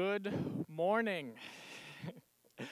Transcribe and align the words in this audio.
Good 0.00 0.32
morning. 0.66 1.32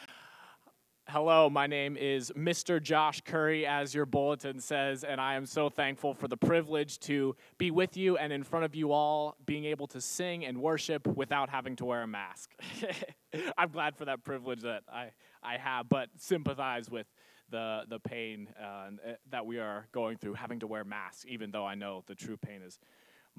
Hello, 1.10 1.50
my 1.50 1.66
name 1.66 1.94
is 1.94 2.32
Mr. 2.34 2.82
Josh 2.82 3.20
Currey, 3.20 3.66
as 3.66 3.94
your 3.94 4.06
bulletin 4.06 4.60
says, 4.60 5.04
and 5.04 5.20
I 5.20 5.34
am 5.34 5.44
so 5.44 5.68
thankful 5.68 6.14
for 6.14 6.26
the 6.26 6.38
privilege 6.38 6.98
to 7.00 7.36
be 7.58 7.70
with 7.70 7.98
you 7.98 8.16
and 8.16 8.32
in 8.32 8.44
front 8.44 8.64
of 8.64 8.74
you 8.74 8.92
all, 8.92 9.36
being 9.44 9.66
able 9.66 9.86
to 9.88 10.00
sing 10.00 10.46
and 10.46 10.56
worship 10.62 11.06
without 11.06 11.50
having 11.50 11.76
to 11.76 11.84
wear 11.84 12.02
a 12.02 12.06
mask. 12.06 12.54
I'm 13.58 13.72
glad 13.72 13.94
for 13.98 14.06
that 14.06 14.24
privilege 14.24 14.62
that 14.62 14.84
I, 14.90 15.10
I 15.42 15.58
have, 15.58 15.86
but 15.90 16.08
sympathize 16.16 16.88
with 16.88 17.08
the, 17.50 17.82
the 17.90 17.98
pain 17.98 18.48
uh, 18.58 18.88
that 19.30 19.44
we 19.44 19.58
are 19.58 19.86
going 19.92 20.16
through, 20.16 20.32
having 20.32 20.60
to 20.60 20.66
wear 20.66 20.82
masks, 20.82 21.26
even 21.28 21.50
though 21.50 21.66
I 21.66 21.74
know 21.74 22.04
the 22.06 22.14
true 22.14 22.38
pain 22.38 22.62
is 22.62 22.78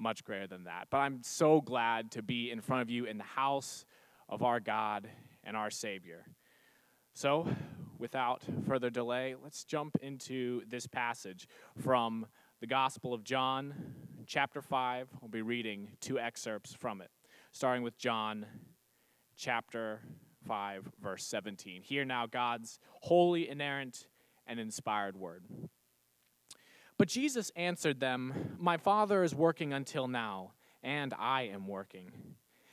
much 0.00 0.24
greater 0.24 0.46
than 0.46 0.64
that. 0.64 0.88
But 0.90 0.98
I'm 0.98 1.22
so 1.22 1.60
glad 1.60 2.10
to 2.12 2.22
be 2.22 2.50
in 2.50 2.60
front 2.60 2.82
of 2.82 2.90
you 2.90 3.04
in 3.04 3.18
the 3.18 3.24
house 3.24 3.84
of 4.28 4.42
our 4.42 4.60
God 4.60 5.08
and 5.44 5.56
our 5.56 5.70
Savior. 5.70 6.24
So, 7.14 7.48
without 7.98 8.42
further 8.66 8.90
delay, 8.90 9.34
let's 9.42 9.64
jump 9.64 9.96
into 10.00 10.62
this 10.68 10.86
passage 10.86 11.46
from 11.76 12.26
the 12.60 12.66
Gospel 12.66 13.12
of 13.12 13.24
John, 13.24 13.74
chapter 14.26 14.62
5. 14.62 15.08
We'll 15.20 15.28
be 15.28 15.42
reading 15.42 15.88
two 16.00 16.18
excerpts 16.18 16.72
from 16.72 17.00
it, 17.00 17.10
starting 17.52 17.82
with 17.82 17.98
John 17.98 18.46
chapter 19.36 20.00
5, 20.46 20.88
verse 21.02 21.24
17. 21.24 21.82
Hear 21.82 22.04
now 22.04 22.26
God's 22.26 22.78
holy, 23.00 23.48
inerrant, 23.48 24.06
and 24.46 24.58
inspired 24.58 25.16
word. 25.16 25.44
But 27.00 27.08
Jesus 27.08 27.50
answered 27.56 27.98
them, 27.98 28.58
My 28.58 28.76
Father 28.76 29.24
is 29.24 29.34
working 29.34 29.72
until 29.72 30.06
now, 30.06 30.52
and 30.82 31.14
I 31.18 31.44
am 31.44 31.66
working. 31.66 32.12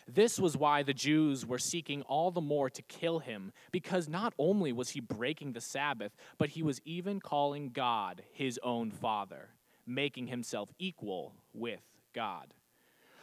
This 0.05 0.37
was 0.37 0.57
why 0.57 0.83
the 0.83 0.93
Jews 0.93 1.45
were 1.45 1.57
seeking 1.57 2.01
all 2.01 2.29
the 2.29 2.41
more 2.41 2.69
to 2.69 2.81
kill 2.81 3.19
him, 3.19 3.53
because 3.71 4.09
not 4.09 4.33
only 4.37 4.73
was 4.73 4.89
he 4.89 4.99
breaking 4.99 5.53
the 5.53 5.61
Sabbath, 5.61 6.11
but 6.37 6.49
he 6.49 6.61
was 6.61 6.81
even 6.83 7.21
calling 7.21 7.69
God 7.69 8.21
his 8.33 8.59
own 8.63 8.91
Father, 8.91 9.47
making 9.85 10.27
himself 10.27 10.73
equal 10.77 11.33
with 11.53 11.79
God. 12.11 12.53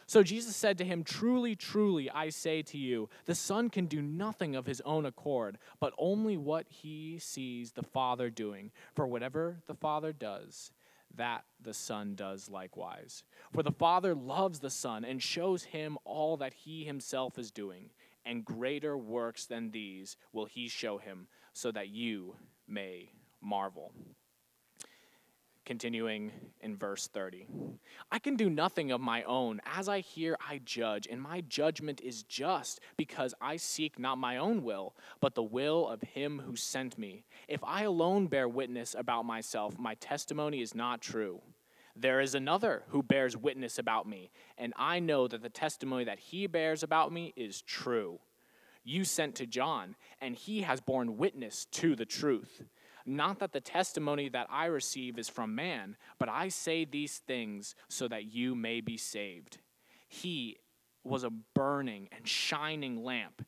So 0.07 0.23
Jesus 0.23 0.55
said 0.55 0.79
to 0.79 0.85
him, 0.85 1.03
Truly, 1.03 1.55
truly, 1.55 2.09
I 2.09 2.29
say 2.29 2.63
to 2.63 2.79
you, 2.79 3.09
the 3.25 3.35
Son 3.35 3.69
can 3.69 3.85
do 3.85 4.01
nothing 4.01 4.55
of 4.55 4.65
his 4.65 4.81
own 4.81 5.05
accord, 5.05 5.59
but 5.79 5.93
only 5.99 6.35
what 6.35 6.65
he 6.67 7.19
sees 7.19 7.73
the 7.73 7.83
Father 7.83 8.31
doing. 8.31 8.71
For 8.95 9.05
whatever 9.05 9.57
the 9.67 9.75
Father 9.75 10.11
does, 10.11 10.71
that 11.17 11.43
the 11.61 11.73
Son 11.73 12.15
does 12.15 12.49
likewise. 12.49 13.23
For 13.53 13.63
the 13.63 13.71
Father 13.71 14.13
loves 14.15 14.59
the 14.59 14.69
Son 14.69 15.05
and 15.05 15.21
shows 15.21 15.63
him 15.63 15.97
all 16.03 16.37
that 16.37 16.53
he 16.53 16.83
himself 16.83 17.37
is 17.37 17.51
doing, 17.51 17.89
and 18.25 18.45
greater 18.45 18.97
works 18.97 19.45
than 19.45 19.71
these 19.71 20.17
will 20.33 20.45
he 20.45 20.67
show 20.67 20.97
him, 20.97 21.27
so 21.53 21.71
that 21.71 21.89
you 21.89 22.35
may 22.67 23.09
marvel. 23.41 23.93
Continuing 25.65 26.31
in 26.61 26.77
verse 26.77 27.07
30. 27.07 27.47
I 28.11 28.19
can 28.19 28.35
do 28.35 28.51
nothing 28.51 28.91
of 28.91 29.01
my 29.01 29.23
own. 29.23 29.61
As 29.65 29.89
I 29.89 30.01
hear, 30.01 30.37
I 30.47 30.61
judge, 30.63 31.07
and 31.09 31.19
my 31.19 31.41
judgment 31.41 32.01
is 32.01 32.21
just, 32.21 32.79
because 32.97 33.33
I 33.41 33.57
seek 33.57 33.97
not 33.97 34.19
my 34.19 34.37
own 34.37 34.63
will, 34.63 34.95
but 35.19 35.33
the 35.33 35.41
will 35.41 35.87
of 35.87 36.01
him 36.01 36.43
who 36.45 36.55
sent 36.55 36.99
me. 36.99 37.25
If 37.47 37.63
I 37.63 37.81
alone 37.83 38.27
bear 38.27 38.47
witness 38.47 38.95
about 38.95 39.25
myself, 39.25 39.79
my 39.79 39.95
testimony 39.95 40.61
is 40.61 40.75
not 40.75 41.01
true. 41.01 41.41
There 41.95 42.21
is 42.21 42.35
another 42.35 42.83
who 42.89 43.01
bears 43.01 43.35
witness 43.35 43.79
about 43.79 44.07
me, 44.07 44.29
and 44.59 44.71
I 44.77 44.99
know 44.99 45.27
that 45.27 45.41
the 45.41 45.49
testimony 45.49 46.03
that 46.03 46.19
he 46.19 46.45
bears 46.45 46.83
about 46.83 47.11
me 47.11 47.33
is 47.35 47.63
true. 47.63 48.19
You 48.83 49.03
sent 49.03 49.33
to 49.35 49.47
John, 49.47 49.95
and 50.21 50.35
he 50.35 50.61
has 50.61 50.79
borne 50.79 51.17
witness 51.17 51.65
to 51.71 51.95
the 51.95 52.05
truth. 52.05 52.61
Not 53.05 53.39
that 53.39 53.53
the 53.53 53.61
testimony 53.61 54.29
that 54.29 54.47
I 54.49 54.65
receive 54.65 55.19
is 55.19 55.29
from 55.29 55.53
man, 55.53 55.95
but 56.17 56.27
I 56.27 56.47
say 56.47 56.85
these 56.85 57.19
things 57.19 57.75
so 57.87 58.07
that 58.07 58.33
you 58.33 58.55
may 58.55 58.81
be 58.81 58.97
saved. 58.97 59.59
He 60.07 60.57
was 61.03 61.23
a 61.23 61.29
burning 61.29 62.09
and 62.11 62.27
shining 62.27 63.03
lamp, 63.03 63.45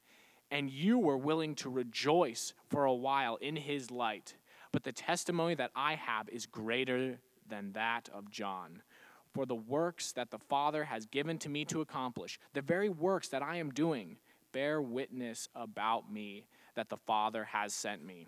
and 0.51 0.69
you 0.69 0.99
were 0.99 1.17
willing 1.17 1.55
to 1.55 1.69
rejoice 1.69 2.53
for 2.69 2.85
a 2.85 2.93
while 2.93 3.37
in 3.37 3.55
his 3.55 3.89
light. 3.89 4.35
But 4.71 4.83
the 4.83 4.91
testimony 4.91 5.55
that 5.55 5.71
I 5.75 5.95
have 5.95 6.29
is 6.29 6.45
greater 6.45 7.17
than 7.49 7.71
that 7.73 8.09
of 8.13 8.29
John. 8.29 8.83
For 9.33 9.45
the 9.45 9.55
works 9.55 10.11
that 10.11 10.29
the 10.29 10.37
Father 10.37 10.83
has 10.83 11.05
given 11.07 11.39
to 11.39 11.49
me 11.49 11.65
to 11.65 11.81
accomplish, 11.81 12.39
the 12.53 12.61
very 12.61 12.89
works 12.89 13.27
that 13.29 13.41
I 13.41 13.57
am 13.57 13.71
doing, 13.71 14.17
bear 14.51 14.81
witness 14.81 15.49
about 15.55 16.11
me 16.11 16.45
that 16.75 16.89
the 16.89 16.97
Father 16.97 17.45
has 17.45 17.73
sent 17.73 18.05
me. 18.05 18.27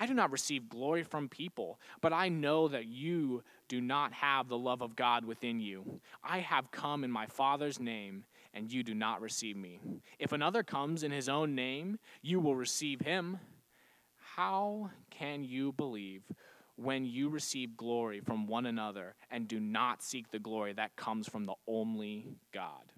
I 0.00 0.06
do 0.06 0.14
not 0.14 0.32
receive 0.32 0.70
glory 0.70 1.02
from 1.02 1.28
people, 1.28 1.78
but 2.00 2.14
I 2.14 2.30
know 2.30 2.68
that 2.68 2.86
you 2.86 3.42
do 3.68 3.82
not 3.82 4.14
have 4.14 4.48
the 4.48 4.56
love 4.56 4.80
of 4.80 4.96
God 4.96 5.26
within 5.26 5.60
you. 5.60 6.00
I 6.24 6.38
have 6.38 6.70
come 6.70 7.04
in 7.04 7.10
my 7.10 7.26
Father's 7.26 7.78
name, 7.78 8.24
and 8.54 8.72
you 8.72 8.82
do 8.82 8.94
not 8.94 9.20
receive 9.20 9.58
me. 9.58 9.78
If 10.18 10.32
another 10.32 10.62
comes 10.62 11.02
in 11.02 11.12
his 11.12 11.28
own 11.28 11.54
name, 11.54 11.98
you 12.22 12.40
will 12.40 12.56
receive 12.56 13.02
him. 13.02 13.38
How 14.36 14.90
can 15.10 15.44
you 15.44 15.72
believe 15.72 16.22
when 16.76 17.04
you 17.04 17.28
receive 17.28 17.76
glory 17.76 18.20
from 18.20 18.46
one 18.46 18.64
another 18.64 19.14
and 19.30 19.46
do 19.46 19.60
not 19.60 20.02
seek 20.02 20.30
the 20.30 20.38
glory 20.38 20.72
that 20.72 20.96
comes 20.96 21.28
from 21.28 21.44
the 21.44 21.56
only 21.68 22.24
God? 22.52 22.90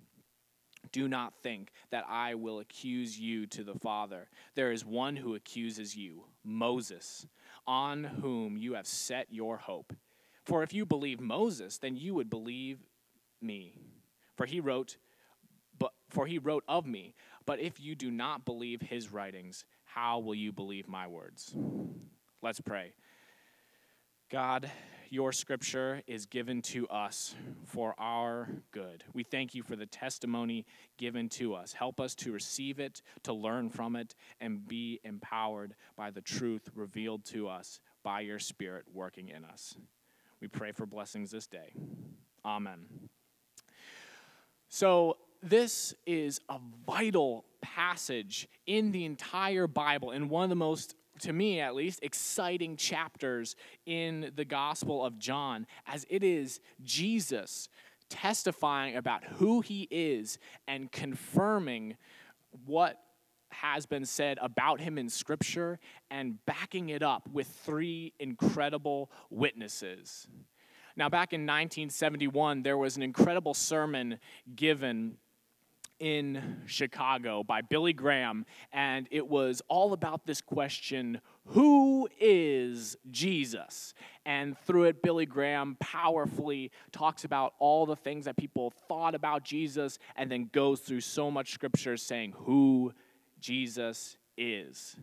Do 0.90 1.08
not 1.08 1.34
think 1.42 1.70
that 1.90 2.04
I 2.08 2.34
will 2.34 2.58
accuse 2.58 3.18
you 3.18 3.46
to 3.46 3.62
the 3.62 3.74
Father. 3.74 4.28
There 4.54 4.72
is 4.72 4.84
one 4.84 5.16
who 5.16 5.34
accuses 5.34 5.96
you, 5.96 6.24
Moses, 6.44 7.26
on 7.66 8.04
whom 8.04 8.56
you 8.56 8.74
have 8.74 8.86
set 8.86 9.28
your 9.30 9.56
hope. 9.56 9.94
For 10.44 10.62
if 10.62 10.74
you 10.74 10.84
believe 10.84 11.20
Moses, 11.20 11.78
then 11.78 11.96
you 11.96 12.14
would 12.14 12.28
believe 12.28 12.80
me. 13.40 13.78
For 14.36 14.46
he 14.46 14.60
wrote 14.60 14.96
but 15.78 15.92
for 16.10 16.26
he 16.26 16.38
wrote 16.38 16.62
of 16.68 16.86
me. 16.86 17.14
But 17.44 17.58
if 17.58 17.80
you 17.80 17.96
do 17.96 18.10
not 18.10 18.44
believe 18.44 18.80
his 18.80 19.12
writings, 19.12 19.64
how 19.84 20.20
will 20.20 20.34
you 20.34 20.52
believe 20.52 20.88
my 20.88 21.08
words? 21.08 21.54
Let's 22.40 22.60
pray. 22.60 22.92
God, 24.30 24.70
your 25.12 25.30
scripture 25.30 26.00
is 26.06 26.24
given 26.24 26.62
to 26.62 26.88
us 26.88 27.34
for 27.66 27.94
our 27.98 28.48
good. 28.70 29.04
We 29.12 29.24
thank 29.24 29.54
you 29.54 29.62
for 29.62 29.76
the 29.76 29.84
testimony 29.84 30.64
given 30.96 31.28
to 31.30 31.52
us. 31.52 31.74
Help 31.74 32.00
us 32.00 32.14
to 32.14 32.32
receive 32.32 32.80
it, 32.80 33.02
to 33.24 33.34
learn 33.34 33.68
from 33.68 33.94
it, 33.94 34.14
and 34.40 34.66
be 34.66 35.00
empowered 35.04 35.74
by 35.98 36.10
the 36.12 36.22
truth 36.22 36.70
revealed 36.74 37.26
to 37.26 37.46
us 37.46 37.78
by 38.02 38.20
your 38.20 38.38
Spirit 38.38 38.86
working 38.90 39.28
in 39.28 39.44
us. 39.44 39.74
We 40.40 40.48
pray 40.48 40.72
for 40.72 40.86
blessings 40.86 41.30
this 41.30 41.46
day. 41.46 41.74
Amen. 42.42 42.86
So, 44.70 45.18
this 45.42 45.92
is 46.06 46.40
a 46.48 46.58
vital 46.86 47.44
passage 47.60 48.48
in 48.66 48.92
the 48.92 49.04
entire 49.04 49.66
Bible 49.66 50.12
and 50.12 50.30
one 50.30 50.44
of 50.44 50.48
the 50.48 50.56
most 50.56 50.94
to 51.20 51.32
me 51.32 51.60
at 51.60 51.74
least, 51.74 52.00
exciting 52.02 52.76
chapters 52.76 53.56
in 53.86 54.32
the 54.34 54.44
Gospel 54.44 55.04
of 55.04 55.18
John, 55.18 55.66
as 55.86 56.06
it 56.08 56.22
is 56.22 56.60
Jesus 56.82 57.68
testifying 58.08 58.96
about 58.96 59.24
who 59.24 59.60
he 59.60 59.88
is 59.90 60.38
and 60.68 60.92
confirming 60.92 61.96
what 62.66 62.98
has 63.50 63.86
been 63.86 64.04
said 64.04 64.38
about 64.40 64.80
him 64.80 64.98
in 64.98 65.08
Scripture 65.08 65.78
and 66.10 66.44
backing 66.46 66.90
it 66.90 67.02
up 67.02 67.28
with 67.30 67.46
three 67.46 68.12
incredible 68.18 69.10
witnesses. 69.30 70.26
Now, 70.96 71.08
back 71.08 71.32
in 71.32 71.42
1971, 71.42 72.62
there 72.62 72.76
was 72.76 72.96
an 72.96 73.02
incredible 73.02 73.54
sermon 73.54 74.18
given 74.54 75.16
in 76.02 76.56
Chicago 76.66 77.44
by 77.44 77.60
Billy 77.60 77.92
Graham, 77.92 78.44
and 78.72 79.06
it 79.12 79.24
was 79.24 79.62
all 79.68 79.92
about 79.92 80.26
this 80.26 80.40
question 80.40 81.20
who 81.46 82.08
is 82.20 82.96
Jesus? 83.12 83.94
And 84.26 84.58
through 84.58 84.84
it, 84.84 85.00
Billy 85.00 85.26
Graham 85.26 85.76
powerfully 85.78 86.72
talks 86.90 87.24
about 87.24 87.54
all 87.60 87.86
the 87.86 87.94
things 87.94 88.24
that 88.24 88.36
people 88.36 88.72
thought 88.88 89.14
about 89.14 89.44
Jesus, 89.44 90.00
and 90.16 90.30
then 90.30 90.50
goes 90.52 90.80
through 90.80 91.02
so 91.02 91.30
much 91.30 91.52
scripture 91.52 91.96
saying 91.96 92.34
who 92.36 92.92
Jesus 93.38 94.16
is? 94.36 94.96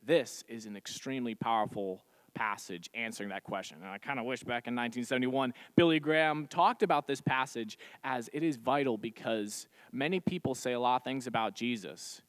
This 0.00 0.44
is 0.48 0.64
an 0.64 0.76
extremely 0.76 1.34
powerful 1.34 2.04
passage 2.34 2.88
answering 2.94 3.28
that 3.30 3.44
question. 3.44 3.78
And 3.80 3.90
I 3.90 3.98
kind 3.98 4.18
of 4.18 4.24
wish 4.24 4.40
back 4.40 4.66
in 4.66 4.74
1971, 4.74 5.54
Billy 5.76 6.00
Graham 6.00 6.46
talked 6.46 6.82
about 6.82 7.06
this 7.06 7.20
passage 7.20 7.78
as 8.04 8.30
it 8.32 8.42
is 8.42 8.56
vital 8.56 8.96
because 8.96 9.66
many 9.92 10.20
people 10.20 10.54
say 10.54 10.72
a 10.72 10.80
lot 10.80 10.96
of 10.96 11.04
things 11.04 11.26
about 11.26 11.54
Jesus, 11.54 12.22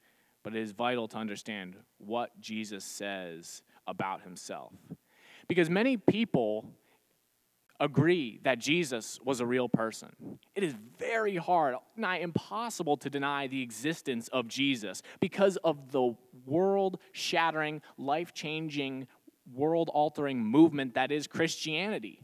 but 0.44 0.56
it 0.56 0.62
is 0.62 0.72
vital 0.72 1.08
to 1.10 1.18
understand 1.18 1.76
what 1.98 2.40
Jesus 2.40 2.84
says 2.84 3.64
about 3.88 4.22
himself. 4.22 4.74
Because 5.48 5.70
many 5.70 5.98
people 5.98 6.66
agree 7.82 8.40
that 8.44 8.60
Jesus 8.60 9.20
was 9.26 9.40
a 9.40 9.46
real 9.46 9.68
person. 9.68 10.10
It 10.56 10.64
is 10.64 10.76
very 11.00 11.36
hard, 11.36 11.76
nigh 11.98 12.20
impossible, 12.20 12.96
to 12.98 13.10
deny 13.10 13.48
the 13.48 13.62
existence 13.62 14.28
of 14.28 14.48
Jesus 14.48 15.02
because 15.20 15.58
of 15.58 15.92
the 15.92 16.16
world 16.46 17.00
shattering, 17.12 17.82
life 17.98 18.34
changing, 18.34 19.08
world 19.54 19.90
altering 19.94 20.44
movement 20.44 20.96
that 20.96 21.12
is 21.12 21.28
Christianity, 21.28 22.24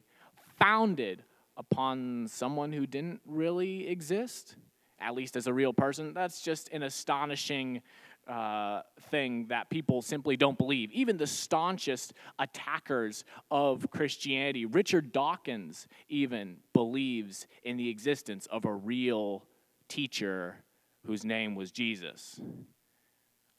founded 0.57 1.24
upon 1.57 2.27
someone 2.27 2.71
who 2.71 2.85
didn't 2.85 3.21
really 3.25 3.88
exist, 3.88 4.56
at 5.00 5.15
least 5.15 5.35
as 5.35 5.47
a 5.47 5.53
real 5.53 5.74
person. 5.74 6.13
That's 6.13 6.41
just 6.41 6.69
an 6.69 6.83
astonishing 6.83 7.81
uh, 8.27 8.81
thing 9.09 9.47
that 9.47 9.69
people 9.69 10.01
simply 10.01 10.35
don't 10.35 10.57
believe. 10.57 10.91
Even 10.91 11.18
the 11.18 11.27
staunchest 11.27 12.13
attackers 12.39 13.24
of 13.50 13.89
Christianity, 13.89 14.65
Richard 14.65 15.12
Dawkins, 15.12 15.88
even 16.09 16.57
believes 16.74 17.47
in 17.63 17.77
the 17.77 17.89
existence 17.89 18.45
of 18.47 18.65
a 18.65 18.74
real 18.74 19.45
teacher 19.88 20.57
whose 21.06 21.24
name 21.24 21.56
was 21.56 21.71
Jesus. 21.71 22.39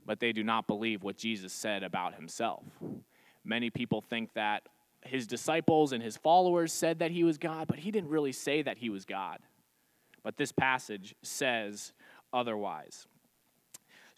But 0.04 0.20
they 0.20 0.32
do 0.32 0.44
not 0.44 0.66
believe 0.66 1.02
what 1.02 1.16
Jesus 1.16 1.52
said 1.52 1.82
about 1.82 2.14
himself. 2.14 2.64
Many 3.48 3.70
people 3.70 4.00
think 4.00 4.32
that 4.34 4.68
his 5.02 5.26
disciples 5.26 5.92
and 5.92 6.02
his 6.02 6.16
followers 6.16 6.72
said 6.72 7.00
that 7.00 7.10
he 7.10 7.24
was 7.24 7.38
God, 7.38 7.66
but 7.66 7.80
he 7.80 7.90
didn't 7.90 8.10
really 8.10 8.32
say 8.32 8.62
that 8.62 8.78
he 8.78 8.90
was 8.90 9.04
God. 9.04 9.38
But 10.22 10.36
this 10.36 10.52
passage 10.52 11.16
says 11.22 11.92
otherwise 12.32 13.08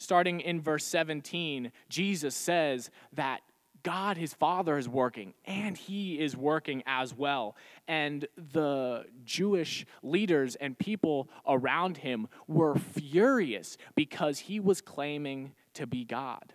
starting 0.00 0.40
in 0.40 0.60
verse 0.60 0.84
17, 0.84 1.70
Jesus 1.90 2.34
says 2.34 2.90
that 3.12 3.42
God, 3.82 4.16
his 4.16 4.34
Father, 4.34 4.76
is 4.76 4.88
working, 4.88 5.34
and 5.44 5.76
he 5.76 6.18
is 6.18 6.36
working 6.36 6.82
as 6.86 7.14
well. 7.14 7.54
And 7.86 8.26
the 8.52 9.04
Jewish 9.24 9.86
leaders 10.02 10.56
and 10.56 10.78
people 10.78 11.28
around 11.46 11.98
him 11.98 12.28
were 12.46 12.76
furious 12.76 13.76
because 13.94 14.38
he 14.40 14.58
was 14.58 14.80
claiming 14.80 15.52
to 15.74 15.86
be 15.86 16.04
God. 16.04 16.52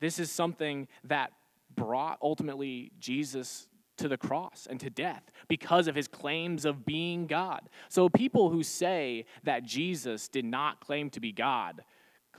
This 0.00 0.18
is 0.18 0.30
something 0.30 0.88
that 1.04 1.30
brought 1.76 2.18
ultimately 2.22 2.92
Jesus 2.98 3.68
to 3.96 4.08
the 4.08 4.16
cross 4.16 4.66
and 4.68 4.80
to 4.80 4.90
death 4.90 5.22
because 5.48 5.86
of 5.86 5.94
his 5.94 6.08
claims 6.08 6.64
of 6.64 6.84
being 6.84 7.26
God. 7.26 7.68
So, 7.88 8.08
people 8.08 8.50
who 8.50 8.62
say 8.62 9.24
that 9.44 9.64
Jesus 9.64 10.28
did 10.28 10.44
not 10.44 10.80
claim 10.80 11.10
to 11.10 11.20
be 11.20 11.32
God 11.32 11.84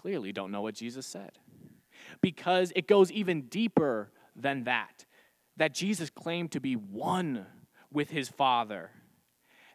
clearly 0.05 0.31
don't 0.31 0.51
know 0.51 0.61
what 0.61 0.75
Jesus 0.75 1.07
said. 1.07 1.31
Because 2.21 2.71
it 2.75 2.87
goes 2.87 3.11
even 3.11 3.43
deeper 3.43 4.11
than 4.35 4.65
that. 4.65 5.05
That 5.57 5.73
Jesus 5.73 6.11
claimed 6.11 6.51
to 6.51 6.59
be 6.59 6.75
one 6.75 7.47
with 7.91 8.11
his 8.11 8.29
Father. 8.29 8.91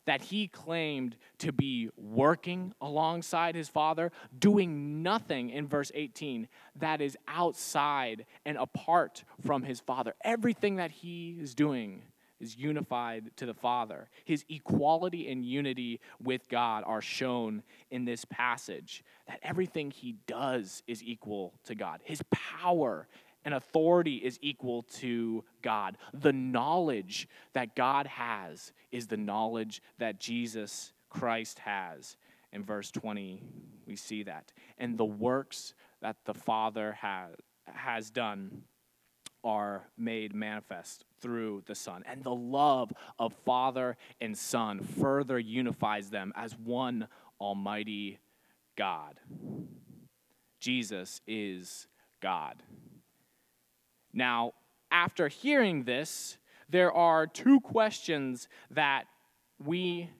That 0.06 0.22
he 0.22 0.48
claimed 0.48 1.16
to 1.38 1.52
be 1.52 1.90
working 1.96 2.74
alongside 2.80 3.54
his 3.54 3.68
Father, 3.68 4.10
doing 4.36 5.02
nothing 5.02 5.50
in 5.50 5.68
verse 5.68 5.92
18 5.94 6.48
that 6.76 7.00
is 7.00 7.16
outside 7.28 8.26
and 8.44 8.56
apart 8.56 9.24
from 9.44 9.62
his 9.62 9.80
Father. 9.80 10.14
Everything 10.24 10.76
that 10.76 10.90
he 10.90 11.36
is 11.40 11.54
doing 11.54 12.02
is 12.40 12.56
unified 12.56 13.30
to 13.36 13.46
the 13.46 13.54
Father. 13.54 14.08
His 14.24 14.44
equality 14.48 15.30
and 15.30 15.44
unity 15.44 16.00
with 16.22 16.48
God 16.48 16.82
are 16.86 17.02
shown 17.02 17.62
in 17.90 18.04
this 18.04 18.24
passage. 18.24 19.04
That 19.28 19.40
everything 19.42 19.90
he 19.90 20.16
does 20.26 20.82
is 20.86 21.02
equal 21.02 21.52
to 21.64 21.74
God. 21.74 22.00
His 22.02 22.22
power 22.30 23.06
and 23.44 23.54
authority 23.54 24.16
is 24.16 24.38
equal 24.42 24.82
to 24.98 25.44
God. 25.62 25.96
The 26.12 26.32
knowledge 26.32 27.28
that 27.52 27.74
God 27.74 28.06
has 28.06 28.72
is 28.92 29.06
the 29.06 29.16
knowledge 29.16 29.82
that 29.98 30.20
Jesus 30.20 30.92
Christ 31.08 31.60
has. 31.60 32.16
In 32.52 32.64
verse 32.64 32.90
20, 32.90 33.42
we 33.86 33.96
see 33.96 34.24
that. 34.24 34.52
And 34.78 34.98
the 34.98 35.04
works 35.04 35.74
that 36.02 36.16
the 36.24 36.34
Father 36.34 36.92
has, 37.00 37.34
has 37.66 38.10
done 38.10 38.62
are 39.42 39.88
made 39.96 40.34
manifest 40.34 41.04
through 41.20 41.62
the 41.66 41.74
Son. 41.74 42.02
And 42.06 42.22
the 42.22 42.34
love 42.34 42.92
of 43.18 43.32
Father 43.44 43.96
and 44.20 44.36
Son 44.36 44.80
further 44.80 45.38
unifies 45.38 46.10
them 46.10 46.32
as 46.36 46.58
one 46.58 47.08
Almighty 47.40 48.18
God. 48.76 49.18
Jesus 50.60 51.22
is 51.26 51.86
God. 52.20 52.62
Now, 54.12 54.54
after 54.90 55.28
hearing 55.28 55.84
this, 55.84 56.36
there 56.68 56.92
are 56.92 57.26
two 57.26 57.60
questions 57.60 58.48
that 58.70 59.04
we 59.64 60.10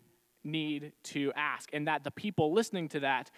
need 0.42 0.92
to 1.02 1.32
ask, 1.36 1.70
and 1.72 1.86
that 1.86 2.04
the 2.04 2.10
people 2.10 2.52
listening 2.52 2.88
to 2.88 3.00
that 3.00 3.30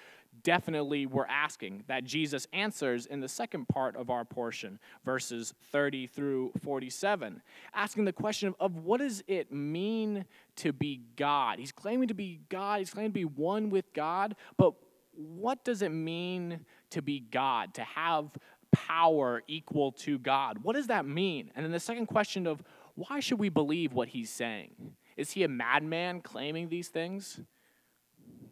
definitely 0.44 1.04
were 1.04 1.28
asking 1.28 1.84
that 1.88 2.04
Jesus 2.04 2.46
answers 2.52 3.06
in 3.06 3.20
the 3.20 3.28
second 3.28 3.68
part 3.68 3.96
of 3.96 4.08
our 4.08 4.24
portion, 4.24 4.78
verses 5.04 5.52
30 5.72 6.06
through 6.06 6.52
47, 6.62 7.42
asking 7.74 8.04
the 8.04 8.12
question 8.12 8.54
of, 8.58 8.76
what 8.76 9.00
does 9.00 9.22
it 9.26 9.52
mean 9.52 10.24
to 10.56 10.72
be 10.72 11.02
God? 11.16 11.58
He's 11.58 11.72
claiming 11.72 12.08
to 12.08 12.14
be 12.14 12.40
God, 12.48 12.78
he's 12.78 12.90
claiming 12.90 13.10
to 13.10 13.14
be 13.14 13.24
one 13.24 13.68
with 13.68 13.92
God, 13.92 14.36
but 14.56 14.72
what 15.14 15.64
does 15.64 15.82
it 15.82 15.90
mean 15.90 16.64
to 16.90 17.02
be 17.02 17.20
God, 17.20 17.74
to 17.74 17.82
have 17.82 18.30
power 18.72 19.42
equal 19.46 19.92
to 19.92 20.18
God? 20.18 20.58
What 20.62 20.74
does 20.74 20.88
that 20.88 21.06
mean? 21.06 21.50
And 21.54 21.64
then 21.64 21.72
the 21.72 21.80
second 21.80 22.06
question 22.06 22.46
of 22.46 22.62
why 22.94 23.20
should 23.20 23.38
we 23.38 23.48
believe 23.48 23.92
what 23.92 24.08
he's 24.08 24.30
saying? 24.30 24.94
Is 25.16 25.32
he 25.32 25.44
a 25.44 25.48
madman 25.48 26.20
claiming 26.20 26.68
these 26.68 26.88
things? 26.88 27.40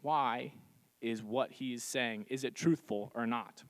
Why 0.03 0.53
is 1.01 1.23
what 1.23 1.51
he 1.53 1.75
is 1.75 1.83
saying. 1.83 2.27
Is 2.29 2.45
it 2.45 2.55
truthful 2.55 3.11
or 3.15 3.27
not? 3.27 3.63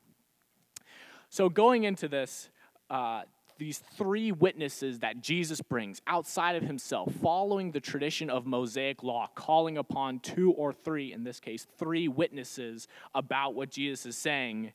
So, 1.29 1.49
going 1.49 1.85
into 1.85 2.09
this, 2.09 2.51
uh, 2.89 3.23
these 3.59 3.79
three 3.79 4.33
witnesses 4.33 5.01
that 5.01 5.21
Jesus 5.21 5.61
brings 5.61 6.01
outside 6.07 6.57
of 6.57 6.63
himself, 6.63 7.13
following 7.23 7.71
the 7.71 7.81
tradition 7.81 8.31
of 8.31 8.47
Mosaic 8.47 9.03
law, 9.03 9.29
calling 9.35 9.79
upon 9.79 10.19
two 10.21 10.53
or 10.53 10.73
three, 10.73 11.13
in 11.13 11.25
this 11.25 11.39
case, 11.39 11.67
three 11.79 12.09
witnesses 12.09 12.89
about 13.15 13.55
what 13.55 13.71
Jesus 13.71 14.07
is 14.07 14.17
saying, 14.17 14.73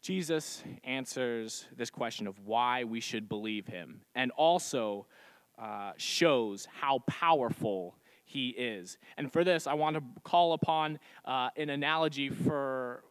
Jesus 0.00 0.62
answers 0.82 1.66
this 1.76 1.90
question 1.90 2.26
of 2.26 2.38
why 2.44 2.84
we 2.84 3.00
should 3.00 3.28
believe 3.28 3.66
him 3.66 4.00
and 4.14 4.30
also 4.32 5.06
uh, 5.58 5.92
shows 5.98 6.66
how 6.80 7.00
powerful 7.06 7.96
he 8.24 8.50
is. 8.50 8.96
And 9.18 9.30
for 9.30 9.44
this, 9.44 9.66
I 9.66 9.74
want 9.74 9.96
to 9.96 10.02
call 10.22 10.52
upon 10.54 10.98
uh, 11.24 11.50
an 11.56 11.68
analogy 11.68 12.30
for 12.30 13.02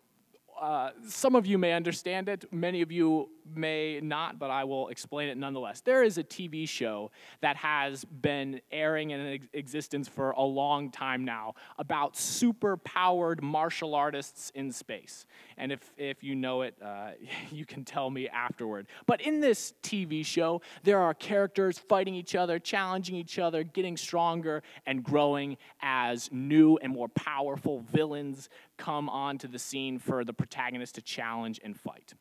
uh, 0.60 0.92
some 1.08 1.36
of 1.36 1.46
you 1.46 1.58
may 1.58 1.74
understand 1.74 2.28
it, 2.30 2.52
many 2.52 2.82
of 2.82 2.92
you 2.92 3.30
may 3.56 4.00
not, 4.02 4.38
but 4.38 4.50
I 4.50 4.64
will 4.64 4.90
explain 4.90 5.30
it 5.30 5.38
nonetheless. 5.38 5.82
There 5.82 6.04
is 6.04 6.18
a 6.18 6.24
TV 6.24 6.68
show 6.68 7.12
that 7.42 7.56
has 7.56 8.06
been 8.06 8.62
airing 8.72 9.12
in 9.12 9.26
ex- 9.26 9.48
existence 9.54 10.08
for 10.08 10.32
a 10.32 10.44
long 10.44 10.92
time 10.92 11.24
now 11.26 11.56
about 11.78 12.18
super 12.18 12.78
powered 12.78 13.42
martial 13.42 13.96
artists 13.96 14.52
in 14.56 14.72
space. 14.72 15.26
And 15.58 15.72
if, 15.72 15.80
if 15.98 16.24
you 16.24 16.36
know 16.36 16.62
it, 16.64 16.76
uh, 16.84 17.12
you 17.52 17.66
can 17.66 17.84
tell 17.84 18.10
me 18.10 18.28
afterward. 18.28 18.88
But 19.06 19.22
in 19.22 19.40
this 19.40 19.74
TV 19.82 20.26
show, 20.26 20.62
there 20.84 21.00
are 21.00 21.14
characters 21.14 21.80
fighting 21.80 22.16
each 22.16 22.36
other, 22.36 22.60
challenging 22.60 23.16
each 23.16 23.40
other, 23.40 23.64
getting 23.64 23.98
stronger, 23.98 24.64
and 24.86 25.04
growing 25.04 25.58
as 25.82 26.30
new 26.32 26.78
and 26.78 26.94
more 26.94 27.08
powerful 27.08 27.80
villains 27.92 28.50
come 28.80 29.10
onto 29.10 29.48
the 29.48 29.60
scene 29.60 30.00
for 30.00 30.24
the 30.24 30.34
protagonist 30.34 30.96
to 30.96 31.02
challenge 31.02 31.60
and 31.64 31.80
fight. 31.80 32.14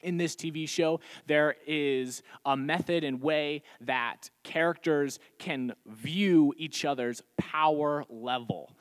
In 0.00 0.16
this 0.16 0.34
TV 0.34 0.68
show, 0.68 0.98
there 1.26 1.54
is 1.64 2.22
a 2.44 2.56
method 2.56 3.04
and 3.04 3.22
way 3.22 3.62
that 3.82 4.30
characters 4.42 5.20
can 5.38 5.74
view 5.86 6.52
each 6.56 6.84
other's 6.84 7.22
power 7.38 8.04
level. 8.08 8.72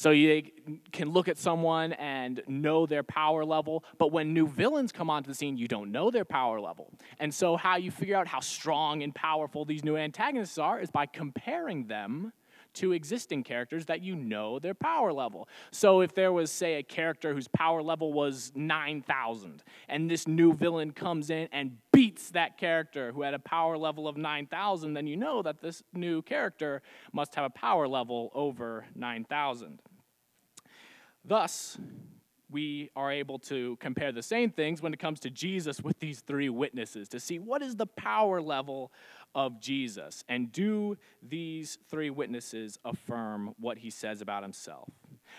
So 0.00 0.12
you 0.12 0.44
can 0.92 1.10
look 1.10 1.28
at 1.28 1.36
someone 1.36 1.92
and 1.92 2.42
know 2.46 2.86
their 2.86 3.02
power 3.02 3.44
level, 3.44 3.84
but 3.98 4.10
when 4.12 4.32
new 4.32 4.48
villains 4.48 4.92
come 4.92 5.10
onto 5.10 5.28
the 5.28 5.34
scene, 5.34 5.58
you 5.58 5.68
don't 5.68 5.92
know 5.92 6.10
their 6.10 6.24
power 6.24 6.58
level. 6.58 6.90
And 7.18 7.34
so, 7.34 7.58
how 7.58 7.76
you 7.76 7.90
figure 7.90 8.16
out 8.16 8.26
how 8.26 8.40
strong 8.40 9.02
and 9.02 9.14
powerful 9.14 9.66
these 9.66 9.84
new 9.84 9.98
antagonists 9.98 10.56
are 10.56 10.80
is 10.80 10.90
by 10.90 11.04
comparing 11.04 11.88
them 11.88 12.32
to 12.74 12.92
existing 12.92 13.42
characters 13.42 13.86
that 13.86 14.02
you 14.02 14.14
know 14.14 14.58
their 14.58 14.74
power 14.74 15.12
level. 15.12 15.48
So 15.70 16.00
if 16.00 16.14
there 16.14 16.32
was, 16.32 16.50
say, 16.50 16.74
a 16.74 16.82
character 16.82 17.34
whose 17.34 17.48
power 17.48 17.82
level 17.82 18.12
was 18.12 18.52
9,000, 18.54 19.62
and 19.88 20.10
this 20.10 20.26
new 20.26 20.52
villain 20.52 20.92
comes 20.92 21.30
in 21.30 21.48
and 21.52 21.76
beats 21.92 22.30
that 22.30 22.58
character 22.58 23.12
who 23.12 23.22
had 23.22 23.34
a 23.34 23.38
power 23.38 23.76
level 23.76 24.06
of 24.08 24.16
9,000, 24.16 24.94
then 24.94 25.06
you 25.06 25.16
know 25.16 25.42
that 25.42 25.60
this 25.60 25.82
new 25.92 26.22
character 26.22 26.82
must 27.12 27.34
have 27.34 27.44
a 27.44 27.50
power 27.50 27.88
level 27.88 28.30
over 28.34 28.86
9,000. 28.94 29.80
Thus, 31.24 31.78
we 32.50 32.90
are 32.96 33.12
able 33.12 33.38
to 33.38 33.76
compare 33.80 34.12
the 34.12 34.22
same 34.22 34.50
things 34.50 34.82
when 34.82 34.92
it 34.92 34.98
comes 34.98 35.20
to 35.20 35.30
Jesus 35.30 35.80
with 35.80 35.98
these 36.00 36.20
three 36.20 36.48
witnesses 36.48 37.08
to 37.10 37.20
see 37.20 37.38
what 37.38 37.62
is 37.62 37.76
the 37.76 37.86
power 37.86 38.40
level 38.40 38.90
of 39.34 39.60
Jesus. 39.60 40.24
And 40.28 40.52
do 40.52 40.96
these 41.22 41.78
three 41.88 42.10
witnesses 42.10 42.78
affirm 42.84 43.54
what 43.58 43.78
he 43.78 43.90
says 43.90 44.20
about 44.20 44.42
himself? 44.42 44.88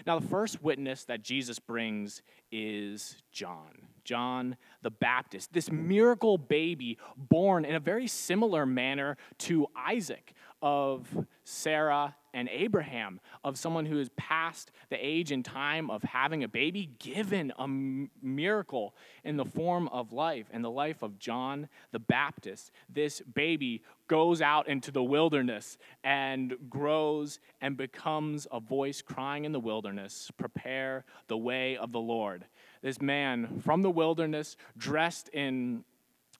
Now, 0.05 0.19
the 0.19 0.27
first 0.27 0.63
witness 0.63 1.03
that 1.05 1.21
Jesus 1.21 1.59
brings 1.59 2.21
is 2.51 3.17
John. 3.31 3.87
John 4.03 4.57
the 4.81 4.89
Baptist, 4.89 5.53
this 5.53 5.71
miracle 5.71 6.37
baby 6.37 6.97
born 7.15 7.65
in 7.65 7.75
a 7.75 7.79
very 7.79 8.07
similar 8.07 8.65
manner 8.65 9.17
to 9.39 9.67
Isaac 9.75 10.33
of 10.61 11.07
Sarah 11.43 12.15
and 12.33 12.49
Abraham, 12.49 13.19
of 13.43 13.57
someone 13.57 13.85
who 13.85 13.99
is 13.99 14.09
past 14.17 14.71
the 14.89 14.97
age 14.97 15.31
and 15.31 15.43
time 15.43 15.89
of 15.89 16.03
having 16.03 16.43
a 16.43 16.47
baby, 16.47 16.89
given 16.99 17.51
a 17.57 17.67
miracle 17.67 18.95
in 19.23 19.37
the 19.37 19.45
form 19.45 19.87
of 19.89 20.13
life. 20.13 20.47
And 20.51 20.63
the 20.63 20.71
life 20.71 21.01
of 21.01 21.19
John 21.19 21.67
the 21.91 21.99
Baptist, 21.99 22.71
this 22.89 23.21
baby 23.21 23.83
goes 24.07 24.41
out 24.41 24.67
into 24.67 24.91
the 24.91 25.03
wilderness 25.03 25.77
and 26.03 26.55
grows 26.69 27.39
and 27.61 27.77
becomes 27.77 28.47
a 28.51 28.59
voice 28.59 29.01
crying 29.01 29.45
in 29.45 29.51
the 29.51 29.59
wilderness, 29.59 30.31
Prepare 30.37 31.05
the 31.27 31.37
way 31.37 31.77
of 31.77 31.91
the 31.91 31.99
Lord. 31.99 32.45
This 32.81 33.01
man 33.01 33.61
from 33.61 33.81
the 33.81 33.91
wilderness, 33.91 34.57
dressed 34.77 35.29
in 35.29 35.83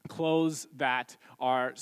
clothes 0.07 0.67
that 0.77 1.15
are 1.39 1.73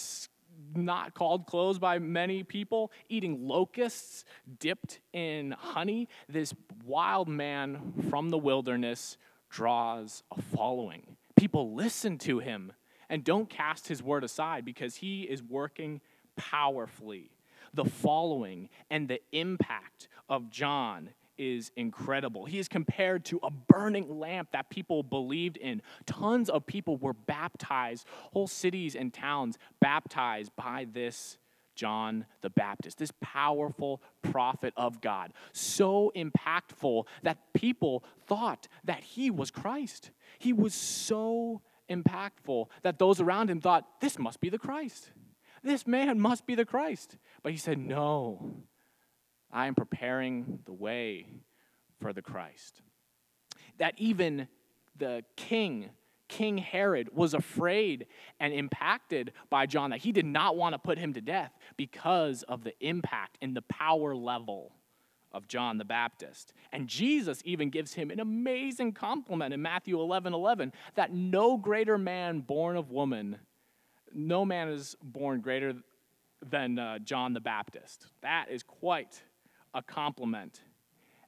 not 0.75 1.13
called 1.13 1.45
clothes 1.45 1.79
by 1.79 1.99
many 1.99 2.43
people, 2.43 2.91
eating 3.09 3.47
locusts 3.47 4.25
dipped 4.59 4.99
in 5.13 5.51
honey, 5.51 6.07
this 6.27 6.53
wild 6.85 7.27
man 7.27 7.93
from 8.09 8.29
the 8.29 8.37
wilderness 8.37 9.17
draws 9.49 10.23
a 10.35 10.41
following. 10.41 11.17
People 11.35 11.73
listen 11.73 12.17
to 12.19 12.39
him 12.39 12.73
and 13.09 13.23
don't 13.23 13.49
cast 13.49 13.87
his 13.87 14.03
word 14.03 14.23
aside 14.23 14.63
because 14.65 14.97
he 14.97 15.23
is 15.23 15.41
working 15.41 16.01
powerfully. 16.35 17.31
The 17.73 17.85
following 17.85 18.69
and 18.89 19.07
the 19.07 19.19
impact 19.31 20.07
of 20.27 20.49
John 20.49 21.09
is 21.39 21.71
incredible. 21.75 22.45
He 22.45 22.59
is 22.59 22.67
compared 22.67 23.25
to 23.25 23.39
a 23.41 23.49
burning 23.49 24.19
lamp 24.19 24.49
that 24.51 24.69
people 24.69 25.01
believed 25.01 25.57
in. 25.57 25.81
Tons 26.05 26.49
of 26.49 26.67
people 26.67 26.97
were 26.97 27.13
baptized, 27.13 28.05
whole 28.33 28.47
cities 28.47 28.95
and 28.95 29.11
towns 29.11 29.57
baptized 29.79 30.51
by 30.55 30.85
this 30.91 31.37
John 31.75 32.25
the 32.41 32.49
Baptist, 32.49 32.97
this 32.97 33.13
powerful 33.21 34.01
prophet 34.21 34.73
of 34.75 34.99
God. 34.99 35.31
So 35.53 36.11
impactful 36.13 37.05
that 37.23 37.53
people 37.53 38.03
thought 38.27 38.67
that 38.83 39.01
he 39.01 39.31
was 39.31 39.49
Christ. 39.49 40.11
He 40.39 40.51
was 40.51 40.73
so 40.73 41.61
impactful 41.89 42.67
that 42.81 42.99
those 42.99 43.21
around 43.21 43.49
him 43.49 43.61
thought, 43.61 44.01
this 44.01 44.19
must 44.19 44.41
be 44.41 44.49
the 44.49 44.59
Christ. 44.59 45.11
This 45.63 45.87
man 45.87 46.19
must 46.19 46.45
be 46.45 46.55
the 46.55 46.65
Christ. 46.65 47.17
But 47.43 47.53
he 47.53 47.57
said, 47.57 47.77
no, 47.77 48.63
I 49.51 49.67
am 49.67 49.75
preparing 49.75 50.59
the 50.65 50.73
way 50.73 51.27
for 51.99 52.13
the 52.13 52.21
Christ. 52.21 52.81
That 53.77 53.93
even 53.97 54.47
the 54.97 55.23
king, 55.35 55.89
King 56.27 56.57
Herod, 56.57 57.09
was 57.13 57.33
afraid 57.33 58.05
and 58.39 58.53
impacted 58.53 59.33
by 59.49 59.65
John, 59.65 59.89
that 59.91 59.99
he 59.99 60.11
did 60.11 60.25
not 60.25 60.55
want 60.55 60.73
to 60.73 60.79
put 60.79 60.97
him 60.97 61.13
to 61.13 61.21
death 61.21 61.51
because 61.77 62.43
of 62.43 62.63
the 62.63 62.73
impact 62.79 63.37
and 63.41 63.55
the 63.55 63.63
power 63.63 64.15
level 64.15 64.73
of 65.31 65.47
John 65.47 65.77
the 65.77 65.85
Baptist. 65.85 66.53
And 66.71 66.87
Jesus 66.87 67.41
even 67.45 67.69
gives 67.69 67.93
him 67.93 68.11
an 68.11 68.19
amazing 68.19 68.93
compliment 68.93 69.53
in 69.53 69.61
Matthew 69.61 69.99
11 69.99 70.33
11 70.33 70.73
that 70.95 71.13
no 71.13 71.57
greater 71.57 71.97
man 71.97 72.39
born 72.41 72.75
of 72.75 72.91
woman, 72.91 73.37
no 74.13 74.43
man 74.45 74.69
is 74.69 74.95
born 75.01 75.41
greater 75.41 75.73
than 76.47 76.79
uh, 76.79 76.99
John 76.99 77.33
the 77.33 77.41
Baptist. 77.41 78.07
That 78.21 78.47
is 78.49 78.63
quite 78.63 79.21
a 79.73 79.81
compliment. 79.81 80.61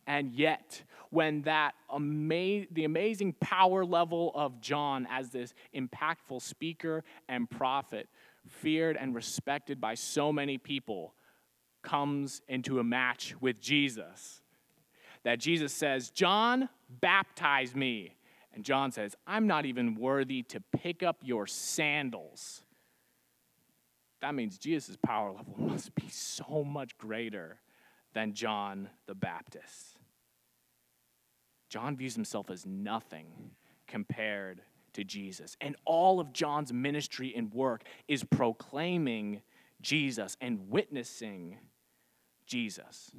And 0.07 0.31
yet, 0.31 0.83
when 1.09 1.43
that 1.43 1.75
ama- 1.93 2.65
the 2.71 2.85
amazing 2.85 3.33
power 3.33 3.85
level 3.85 4.31
of 4.33 4.59
John 4.61 5.07
as 5.09 5.29
this 5.29 5.53
impactful 5.75 6.41
speaker 6.41 7.03
and 7.29 7.49
prophet, 7.49 8.09
feared 8.47 8.97
and 8.97 9.13
respected 9.13 9.79
by 9.79 9.93
so 9.93 10.33
many 10.33 10.57
people, 10.57 11.13
comes 11.83 12.41
into 12.47 12.79
a 12.79 12.83
match 12.83 13.35
with 13.39 13.59
Jesus, 13.59 14.41
that 15.23 15.39
Jesus 15.39 15.73
says, 15.73 16.09
John, 16.09 16.69
baptize 16.89 17.75
me. 17.75 18.15
And 18.53 18.65
John 18.65 18.91
says, 18.91 19.15
I'm 19.25 19.47
not 19.47 19.65
even 19.65 19.95
worthy 19.95 20.43
to 20.43 20.59
pick 20.59 21.03
up 21.03 21.17
your 21.23 21.47
sandals. 21.47 22.63
That 24.21 24.35
means 24.35 24.57
Jesus' 24.57 24.97
power 25.03 25.31
level 25.31 25.55
must 25.57 25.93
be 25.95 26.09
so 26.09 26.63
much 26.63 26.97
greater 26.97 27.59
than 28.13 28.33
John 28.33 28.89
the 29.07 29.15
Baptist. 29.15 29.97
John 31.69 31.95
views 31.95 32.15
himself 32.15 32.49
as 32.49 32.65
nothing 32.65 33.27
compared 33.87 34.61
to 34.93 35.03
Jesus. 35.03 35.55
And 35.61 35.75
all 35.85 36.19
of 36.19 36.33
John's 36.33 36.73
ministry 36.73 37.33
and 37.35 37.53
work 37.53 37.83
is 38.07 38.23
proclaiming 38.23 39.41
Jesus 39.81 40.35
and 40.41 40.69
witnessing 40.69 41.57
Jesus. 42.45 43.11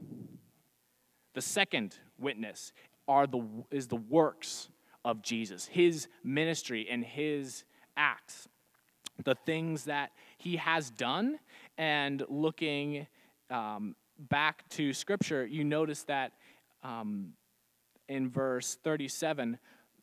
The 1.35 1.41
second 1.41 1.97
witness 2.19 2.73
are 3.09 3.27
the, 3.27 3.43
is 3.71 3.89
the 3.89 3.97
works 3.97 4.69
of 5.05 5.23
Jesus, 5.23 5.67
his 5.67 6.09
ministry 6.23 6.87
and 6.91 7.03
his 7.05 7.65
acts, 7.97 8.49
the 9.25 9.35
things 9.35 9.85
that 9.85 10.13
he 10.39 10.57
has 10.57 10.91
done, 10.91 11.39
and 11.79 12.23
looking 12.29 13.07
um, 13.51 13.97
back 14.29 14.69
to 14.71 14.93
Scripture, 14.93 15.45
you 15.47 15.65
notice 15.65 16.05
that 16.05 16.33
um, 16.83 17.33
in 18.09 18.31
verse 18.31 18.79
37, 18.83 19.59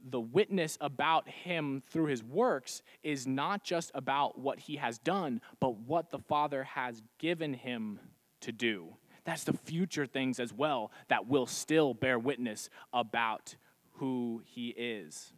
the 0.10 0.20
witness 0.20 0.78
about 0.82 1.28
him 1.28 1.84
through 1.90 2.06
his 2.06 2.24
works 2.24 2.82
is 3.04 3.28
not 3.28 3.64
just 3.64 3.92
about 3.94 4.40
what 4.40 4.60
he 4.60 4.78
has 4.78 4.98
done, 4.98 5.42
but 5.60 5.76
what 5.78 6.10
the 6.10 6.20
Father 6.20 6.64
has 6.64 7.02
given 7.18 7.54
him 7.54 8.00
to 8.42 8.52
do. 8.52 8.96
That's 9.26 9.44
the 9.44 9.54
future 9.54 10.06
things 10.06 10.40
as 10.40 10.54
well 10.54 10.92
that 11.10 11.28
will 11.28 11.46
still 11.46 11.94
bear 11.94 12.18
witness 12.18 12.70
about 12.94 13.56
who 13.94 14.42
he 14.46 14.70
is. 14.70 15.34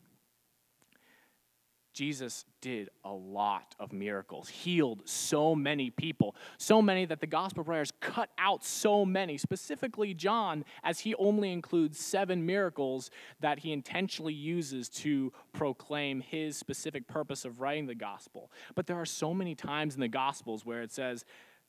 Jesus 1.93 2.45
did 2.61 2.89
a 3.03 3.11
lot 3.11 3.75
of 3.79 3.91
miracles, 3.91 4.47
healed 4.47 5.01
so 5.05 5.53
many 5.53 5.89
people, 5.89 6.35
so 6.57 6.81
many 6.81 7.05
that 7.05 7.19
the 7.19 7.27
gospel 7.27 7.63
writers 7.63 7.91
cut 7.99 8.29
out 8.37 8.63
so 8.63 9.03
many, 9.03 9.37
specifically 9.37 10.13
John, 10.13 10.63
as 10.83 11.01
he 11.01 11.15
only 11.15 11.51
includes 11.51 11.99
seven 11.99 12.45
miracles 12.45 13.11
that 13.41 13.59
he 13.59 13.73
intentionally 13.73 14.33
uses 14.33 14.87
to 14.89 15.33
proclaim 15.51 16.21
his 16.21 16.55
specific 16.55 17.07
purpose 17.07 17.43
of 17.43 17.59
writing 17.59 17.87
the 17.87 17.95
gospel. 17.95 18.51
But 18.73 18.87
there 18.87 18.99
are 18.99 19.05
so 19.05 19.33
many 19.33 19.53
times 19.53 19.95
in 19.95 20.01
the 20.01 20.07
gospels 20.07 20.65
where 20.65 20.81
it 20.81 20.91
says, 20.91 21.25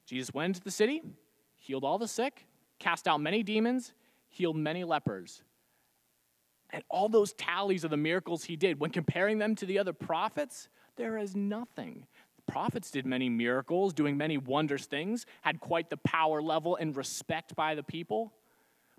Jesus 0.07 0.33
went 0.33 0.57
into 0.57 0.61
the 0.61 0.71
city, 0.71 1.03
healed 1.59 1.85
all 1.85 1.99
the 1.99 2.09
sick, 2.09 2.47
cast 2.79 3.09
out 3.09 3.21
many 3.21 3.43
demons, 3.43 3.93
healed 4.29 4.57
many 4.57 4.85
lepers. 4.85 5.43
And 6.73 6.83
all 6.89 7.09
those 7.09 7.35
tallies 7.35 7.85
of 7.85 7.91
the 7.91 7.97
miracles 7.97 8.45
he 8.45 8.57
did, 8.57 8.81
when 8.81 8.91
comparing 8.91 9.39
them 9.39 9.55
to 9.57 9.67
the 9.67 9.79
other 9.79 9.93
prophets, 9.93 10.69
there 10.97 11.19
is 11.19 11.37
nothing. 11.37 12.07
The 12.37 12.53
prophets 12.53 12.91
did 12.91 13.07
many 13.07 13.29
miracles, 13.29 13.93
doing 13.93 14.17
many 14.17 14.39
wondrous 14.39 14.87
things, 14.87 15.27
had 15.43 15.61
quite 15.61 15.91
the 15.91 15.99
power 15.99 16.41
level 16.41 16.77
and 16.77 16.97
respect 16.97 17.55
by 17.55 17.75
the 17.75 17.83
people. 17.83 18.33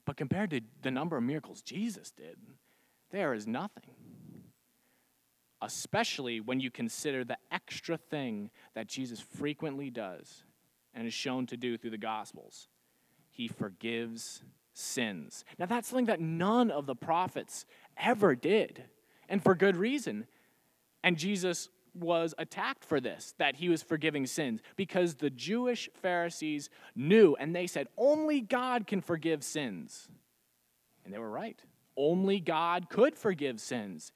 But 0.05 0.17
compared 0.17 0.51
to 0.51 0.61
the 0.81 0.91
number 0.91 1.17
of 1.17 1.23
miracles 1.23 1.61
Jesus 1.61 2.11
did, 2.11 2.37
there 3.11 3.33
is 3.33 3.47
nothing. 3.47 3.95
Especially 5.61 6.41
when 6.41 6.59
you 6.59 6.69
consider 6.69 7.23
the 7.23 7.37
extra 7.51 7.97
thing 7.97 8.51
that 8.75 8.87
Jesus 8.87 9.19
frequently 9.19 9.89
does 9.89 10.43
and 10.93 11.07
is 11.07 11.13
shown 11.13 11.47
to 11.47 11.57
do 11.57 11.77
through 11.77 11.91
the 11.91 11.97
Gospels. 11.97 12.67
He 13.29 13.47
forgives 13.47 14.43
sins. 14.73 15.45
Now, 15.57 15.65
that's 15.65 15.87
something 15.87 16.05
that 16.05 16.19
none 16.19 16.71
of 16.71 16.85
the 16.85 16.95
prophets 16.95 17.65
ever 17.97 18.35
did, 18.35 18.83
and 19.29 19.41
for 19.41 19.55
good 19.55 19.77
reason. 19.77 20.27
And 21.03 21.17
Jesus 21.17 21.69
was 21.95 22.33
attacked 22.37 22.83
for 22.83 22.99
this, 22.99 23.35
that 23.37 23.57
he 23.57 23.69
was 23.69 23.83
forgiving 23.83 24.25
sins, 24.25 24.61
because 24.75 25.15
the 25.15 25.29
Jewish 25.29 25.89
Pharisees 26.01 26.69
knew 26.95 27.35
and 27.39 27.55
they 27.55 27.67
said, 27.67 27.87
only 27.97 28.41
God 28.41 28.87
can 28.87 29.01
forgive 29.01 29.43
sins. 29.43 30.07
And 31.05 31.13
they 31.13 31.19
were 31.19 31.29
right. 31.29 31.61
Only 31.95 32.39
God 32.39 32.89
could 32.89 33.15
forgive 33.15 33.59
sins. 33.59 34.11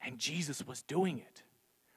And 0.00 0.18
Jesus 0.18 0.66
was 0.66 0.82
doing 0.82 1.18
it, 1.18 1.42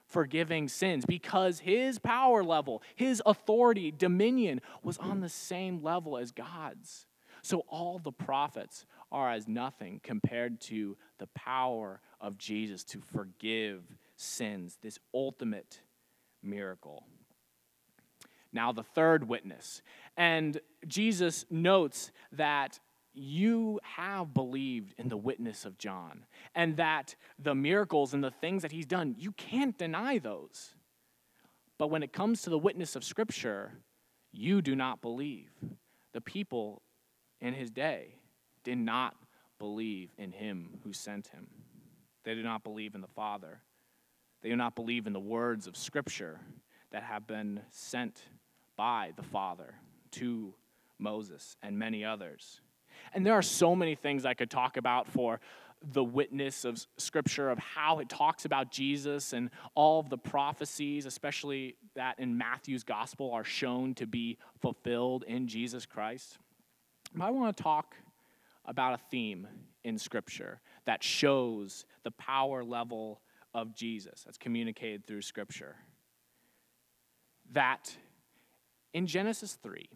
forgiving 0.05 0.67
sins, 0.67 1.05
because 1.05 1.59
his 1.59 1.99
power 1.99 2.43
level, 2.43 2.81
his 2.95 3.21
authority, 3.25 3.91
dominion 3.91 4.59
was 4.83 4.97
on 4.97 5.21
the 5.21 5.29
same 5.29 5.81
level 5.81 6.17
as 6.17 6.31
God's. 6.31 7.05
So 7.41 7.63
all 7.67 7.99
the 7.99 8.11
prophets 8.11 8.85
are 9.11 9.31
as 9.31 9.47
nothing 9.47 10.01
compared 10.03 10.61
to 10.61 10.97
the 11.17 11.27
power 11.27 12.01
of 12.19 12.37
Jesus 12.37 12.83
to 12.85 13.01
forgive 13.01 13.83
sins, 14.15 14.77
this 14.81 14.99
ultimate 15.13 15.81
miracle. 16.43 17.05
Now, 18.51 18.71
the 18.71 18.83
third 18.83 19.27
witness. 19.27 19.81
And 20.17 20.59
Jesus 20.87 21.45
notes 21.49 22.11
that 22.31 22.79
you 23.13 23.79
have 23.83 24.33
believed 24.33 24.93
in 24.97 25.09
the 25.09 25.17
witness 25.17 25.65
of 25.65 25.77
John 25.77 26.25
and 26.55 26.77
that 26.77 27.15
the 27.37 27.55
miracles 27.55 28.13
and 28.13 28.23
the 28.23 28.31
things 28.31 28.61
that 28.61 28.71
he's 28.71 28.85
done, 28.85 29.15
you 29.17 29.31
can't 29.33 29.77
deny 29.77 30.19
those. 30.19 30.73
But 31.77 31.87
when 31.87 32.03
it 32.03 32.13
comes 32.13 32.41
to 32.43 32.49
the 32.49 32.57
witness 32.57 32.95
of 32.95 33.03
Scripture, 33.03 33.71
you 34.31 34.61
do 34.61 34.75
not 34.75 35.01
believe. 35.01 35.51
The 36.13 36.21
people 36.21 36.81
in 37.41 37.53
his 37.53 37.71
day 37.71 38.15
did 38.63 38.77
not 38.77 39.15
believe 39.57 40.09
in 40.17 40.31
him 40.31 40.79
who 40.83 40.93
sent 40.93 41.27
him. 41.27 41.47
They 42.23 42.35
do 42.35 42.43
not 42.43 42.63
believe 42.63 42.95
in 42.95 43.01
the 43.01 43.07
Father. 43.07 43.61
They 44.41 44.49
do 44.49 44.55
not 44.55 44.75
believe 44.75 45.07
in 45.07 45.13
the 45.13 45.19
words 45.19 45.67
of 45.67 45.75
Scripture 45.75 46.39
that 46.91 47.03
have 47.03 47.27
been 47.27 47.61
sent 47.71 48.23
by 48.75 49.11
the 49.15 49.23
Father 49.23 49.75
to 50.11 50.53
Moses 50.97 51.57
and 51.61 51.77
many 51.77 52.03
others. 52.03 52.61
And 53.13 53.25
there 53.25 53.33
are 53.33 53.41
so 53.41 53.75
many 53.75 53.95
things 53.95 54.25
I 54.25 54.33
could 54.33 54.49
talk 54.49 54.77
about 54.77 55.07
for 55.07 55.39
the 55.93 56.03
witness 56.03 56.65
of 56.65 56.85
Scripture, 56.97 57.49
of 57.49 57.57
how 57.57 57.99
it 57.99 58.09
talks 58.09 58.43
about 58.43 58.69
Jesus 58.69 59.31
and 59.31 59.49
all 59.75 59.99
of 59.99 60.09
the 60.09 60.17
prophecies, 60.17 61.05
especially 61.05 61.75
that 61.95 62.19
in 62.19 62.37
Matthew's 62.37 62.83
gospel, 62.83 63.31
are 63.31 63.45
shown 63.45 63.93
to 63.95 64.05
be 64.05 64.37
fulfilled 64.59 65.23
in 65.25 65.47
Jesus 65.47 65.85
Christ. 65.85 66.37
I 67.19 67.31
want 67.31 67.55
to 67.55 67.63
talk 67.63 67.95
about 68.65 68.93
a 68.93 68.99
theme 69.09 69.47
in 69.83 69.97
Scripture 69.97 70.61
that 70.85 71.03
shows 71.03 71.85
the 72.03 72.11
power 72.11 72.63
level 72.63 73.21
of 73.53 73.73
Jesus 73.75 74.23
that's 74.23 74.37
communicated 74.37 75.05
through 75.05 75.21
Scripture. 75.21 75.75
That 77.51 77.95
in 78.93 79.07
Genesis 79.07 79.57
3, 79.61 79.89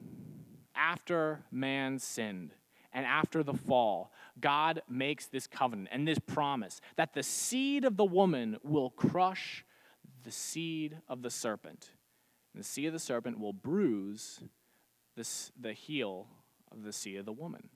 after 0.76 1.44
man 1.52 2.00
sinned, 2.00 2.54
and 2.94 3.06
after 3.06 3.42
the 3.42 3.54
fall, 3.54 4.12
God 4.40 4.82
makes 4.88 5.26
this 5.26 5.48
covenant 5.48 5.90
and 5.92 6.08
this 6.08 6.20
promise 6.20 6.80
that 6.96 7.14
the 7.14 7.24
seed 7.24 7.86
of 7.86 7.98
the 7.98 8.06
woman 8.06 8.58
will 8.64 8.92
crush 8.92 9.66
the 10.24 10.32
seed 10.32 10.98
of 11.08 11.22
the 11.22 11.32
serpent. 11.32 11.92
And 12.54 12.64
the 12.64 12.68
seed 12.68 12.88
of 12.88 12.94
the 12.94 13.00
serpent 13.00 13.40
will 13.40 13.54
bruise 13.54 14.42
the, 15.16 15.28
the 15.60 15.74
heel 15.74 16.28
of 16.74 16.84
the 16.84 16.94
seed 16.94 17.18
of 17.18 17.26
the 17.26 17.32
woman. 17.32 17.70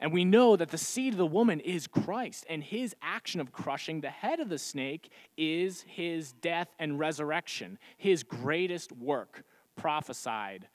And 0.00 0.12
we 0.12 0.24
know 0.24 0.54
that 0.54 0.70
the 0.70 0.78
seed 0.78 1.14
of 1.14 1.18
the 1.18 1.26
woman 1.26 1.58
is 1.60 1.88
Christ, 1.88 2.46
and 2.48 2.62
his 2.62 2.94
action 3.02 3.40
of 3.40 3.50
crushing 3.50 4.00
the 4.00 4.10
head 4.10 4.38
of 4.38 4.48
the 4.48 4.58
snake 4.58 5.10
is 5.36 5.84
his 5.88 6.32
death 6.32 6.68
and 6.78 6.98
resurrection, 6.98 7.78
his 7.96 8.22
greatest 8.22 8.92
work 8.92 9.42
prophesied 9.74 10.68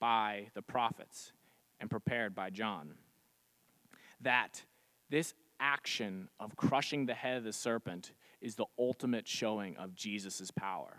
by 0.00 0.48
the 0.54 0.62
prophets 0.62 1.32
and 1.78 1.90
prepared 1.90 2.34
by 2.34 2.48
John. 2.50 2.94
That 4.22 4.64
this 5.10 5.34
action 5.60 6.28
of 6.40 6.56
crushing 6.56 7.04
the 7.04 7.14
head 7.14 7.36
of 7.36 7.44
the 7.44 7.52
serpent 7.52 8.12
is 8.40 8.54
the 8.54 8.66
ultimate 8.78 9.28
showing 9.28 9.76
of 9.76 9.94
Jesus' 9.94 10.50
power. 10.50 10.96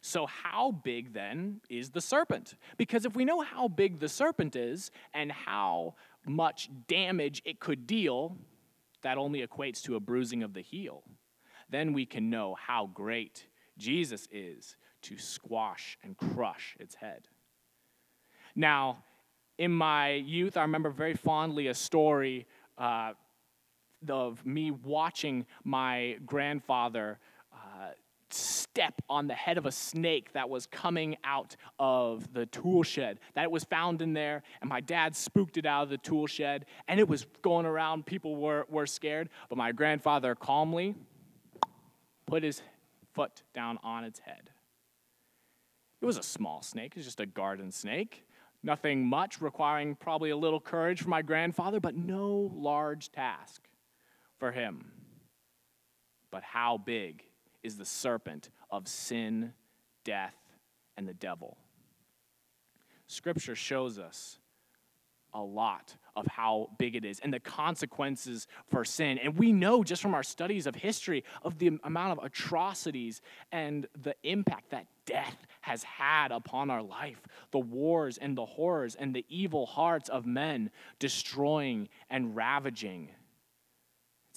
So, 0.00 0.26
how 0.26 0.70
big 0.70 1.12
then 1.12 1.60
is 1.68 1.90
the 1.90 2.00
serpent? 2.00 2.54
Because 2.76 3.04
if 3.04 3.16
we 3.16 3.24
know 3.24 3.40
how 3.40 3.68
big 3.68 3.98
the 3.98 4.08
serpent 4.08 4.56
is 4.56 4.90
and 5.12 5.32
how 5.32 5.94
much 6.26 6.70
damage 6.86 7.42
it 7.44 7.60
could 7.60 7.86
deal, 7.86 8.36
that 9.02 9.18
only 9.18 9.46
equates 9.46 9.82
to 9.82 9.96
a 9.96 10.00
bruising 10.00 10.42
of 10.42 10.54
the 10.54 10.60
heel. 10.60 11.02
Then 11.70 11.92
we 11.92 12.06
can 12.06 12.30
know 12.30 12.54
how 12.54 12.86
great 12.92 13.46
Jesus 13.76 14.26
is 14.32 14.76
to 15.02 15.18
squash 15.18 15.98
and 16.02 16.16
crush 16.16 16.76
its 16.80 16.94
head. 16.94 17.28
Now, 18.54 19.04
in 19.58 19.72
my 19.72 20.12
youth, 20.12 20.56
I 20.56 20.62
remember 20.62 20.90
very 20.90 21.14
fondly 21.14 21.68
a 21.68 21.74
story 21.74 22.46
uh, 22.76 23.12
of 24.08 24.44
me 24.46 24.70
watching 24.70 25.46
my 25.64 26.16
grandfather 26.24 27.18
step 28.32 29.00
on 29.08 29.26
the 29.26 29.34
head 29.34 29.58
of 29.58 29.66
a 29.66 29.72
snake 29.72 30.32
that 30.32 30.48
was 30.48 30.66
coming 30.66 31.16
out 31.24 31.56
of 31.78 32.32
the 32.32 32.46
tool 32.46 32.82
shed. 32.82 33.20
That 33.34 33.44
it 33.44 33.50
was 33.50 33.64
found 33.64 34.02
in 34.02 34.12
there, 34.12 34.42
and 34.60 34.68
my 34.68 34.80
dad 34.80 35.16
spooked 35.16 35.56
it 35.56 35.66
out 35.66 35.84
of 35.84 35.88
the 35.88 35.98
tool 35.98 36.26
shed, 36.26 36.66
and 36.86 37.00
it 37.00 37.08
was 37.08 37.26
going 37.42 37.66
around. 37.66 38.06
People 38.06 38.36
were, 38.36 38.66
were 38.68 38.86
scared, 38.86 39.28
but 39.48 39.56
my 39.56 39.72
grandfather 39.72 40.34
calmly 40.34 40.94
put 42.26 42.42
his 42.42 42.62
foot 43.14 43.42
down 43.54 43.78
on 43.82 44.04
its 44.04 44.20
head. 44.20 44.50
It 46.00 46.06
was 46.06 46.18
a 46.18 46.22
small 46.22 46.62
snake, 46.62 46.92
it 46.92 46.96
was 46.96 47.06
just 47.06 47.20
a 47.20 47.26
garden 47.26 47.72
snake. 47.72 48.24
Nothing 48.62 49.06
much, 49.06 49.40
requiring 49.40 49.94
probably 49.94 50.30
a 50.30 50.36
little 50.36 50.60
courage 50.60 51.02
for 51.02 51.08
my 51.08 51.22
grandfather, 51.22 51.78
but 51.78 51.94
no 51.94 52.50
large 52.54 53.12
task 53.12 53.68
for 54.38 54.50
him. 54.50 54.90
But 56.32 56.42
how 56.42 56.76
big 56.76 57.22
is 57.62 57.76
the 57.76 57.84
serpent 57.84 58.50
of 58.70 58.88
sin, 58.88 59.52
death, 60.04 60.36
and 60.96 61.08
the 61.08 61.14
devil? 61.14 61.56
Scripture 63.06 63.56
shows 63.56 63.98
us 63.98 64.38
a 65.34 65.40
lot 65.40 65.94
of 66.16 66.26
how 66.26 66.70
big 66.78 66.96
it 66.96 67.04
is 67.04 67.20
and 67.20 67.32
the 67.32 67.40
consequences 67.40 68.46
for 68.70 68.84
sin. 68.84 69.18
And 69.18 69.38
we 69.38 69.52
know 69.52 69.84
just 69.84 70.02
from 70.02 70.14
our 70.14 70.22
studies 70.22 70.66
of 70.66 70.74
history 70.74 71.24
of 71.42 71.58
the 71.58 71.78
amount 71.84 72.18
of 72.18 72.24
atrocities 72.24 73.20
and 73.52 73.86
the 74.02 74.14
impact 74.22 74.70
that 74.70 74.86
death 75.06 75.46
has 75.60 75.82
had 75.82 76.32
upon 76.32 76.70
our 76.70 76.82
life 76.82 77.20
the 77.50 77.58
wars 77.58 78.18
and 78.18 78.36
the 78.36 78.46
horrors 78.46 78.94
and 78.94 79.14
the 79.14 79.24
evil 79.28 79.66
hearts 79.66 80.08
of 80.08 80.26
men 80.26 80.70
destroying 80.98 81.88
and 82.10 82.34
ravaging. 82.34 83.10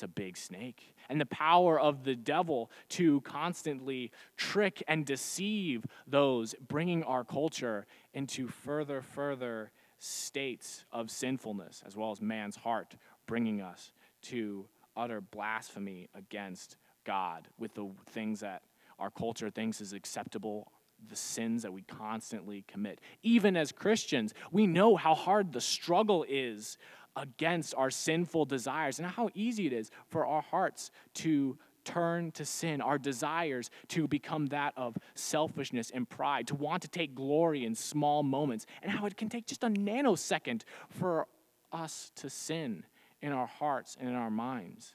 It's 0.02 0.06
a 0.08 0.08
big 0.08 0.36
snake. 0.36 0.96
And 1.10 1.22
the 1.22 1.28
power 1.28 1.80
of 1.80 2.06
the 2.06 2.16
devil 2.16 2.72
to 2.90 3.22
constantly 3.22 4.12
trick 4.36 4.82
and 4.88 5.06
deceive 5.06 5.86
those, 6.08 6.56
bringing 6.68 7.04
our 7.04 7.24
culture 7.24 7.86
into 8.12 8.48
further, 8.48 9.04
further 9.04 9.72
states 10.00 10.86
of 10.92 11.12
sinfulness, 11.12 11.84
as 11.86 11.96
well 11.96 12.12
as 12.12 12.20
man's 12.20 12.56
heart, 12.56 12.96
bringing 13.28 13.62
us 13.62 13.92
to 14.24 14.66
utter 14.98 15.22
blasphemy 15.22 16.10
against 16.16 16.78
God 17.06 17.48
with 17.60 17.76
the 17.76 17.88
things 18.10 18.40
that 18.40 18.64
our 18.98 19.12
culture 19.12 19.52
thinks 19.52 19.82
is 19.82 19.94
acceptable, 19.94 20.72
the 21.08 21.16
sins 21.16 21.62
that 21.62 21.74
we 21.74 21.84
constantly 21.84 22.64
commit. 22.68 23.02
Even 23.22 23.56
as 23.56 23.72
Christians, 23.72 24.34
we 24.52 24.66
know 24.66 24.96
how 24.96 25.14
hard 25.14 25.54
the 25.54 25.62
struggle 25.62 26.26
is 26.28 26.80
against 27.16 27.76
our 27.76 27.90
sinful 27.90 28.46
desires 28.46 29.00
and 29.00 29.08
how 29.08 29.30
easy 29.34 29.68
it 29.68 29.74
is 29.74 29.92
for 30.08 30.26
our 30.26 30.42
hearts 30.42 30.92
to 31.16 31.58
turn 31.84 32.32
to 32.32 32.46
sin, 32.46 32.82
our 32.82 32.98
desires 32.98 33.70
to 33.90 34.08
become 34.08 34.48
that 34.48 34.74
of 34.78 34.98
selfishness 35.16 35.92
and 35.92 36.08
pride, 36.10 36.48
to 36.48 36.56
want 36.56 36.82
to 36.84 36.88
take 36.88 37.16
glory 37.16 37.66
in 37.66 37.76
small 37.76 38.24
moments, 38.24 38.66
and 38.82 38.92
how 38.92 39.06
it 39.06 39.18
can 39.18 39.30
take 39.30 39.46
just 39.48 39.64
a 39.64 39.68
nanosecond 39.68 40.62
for 40.90 41.28
us 41.72 42.12
to 42.16 42.30
sin 42.30 42.86
in 43.22 43.32
our 43.32 43.48
hearts 43.48 43.98
and 44.00 44.10
in 44.10 44.16
our 44.16 44.32
minds. 44.32 44.94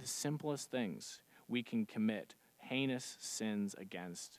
The 0.00 0.06
simplest 0.06 0.70
things 0.70 1.22
we 1.48 1.62
can 1.62 1.86
commit 1.86 2.34
heinous 2.58 3.16
sins 3.20 3.74
against 3.78 4.38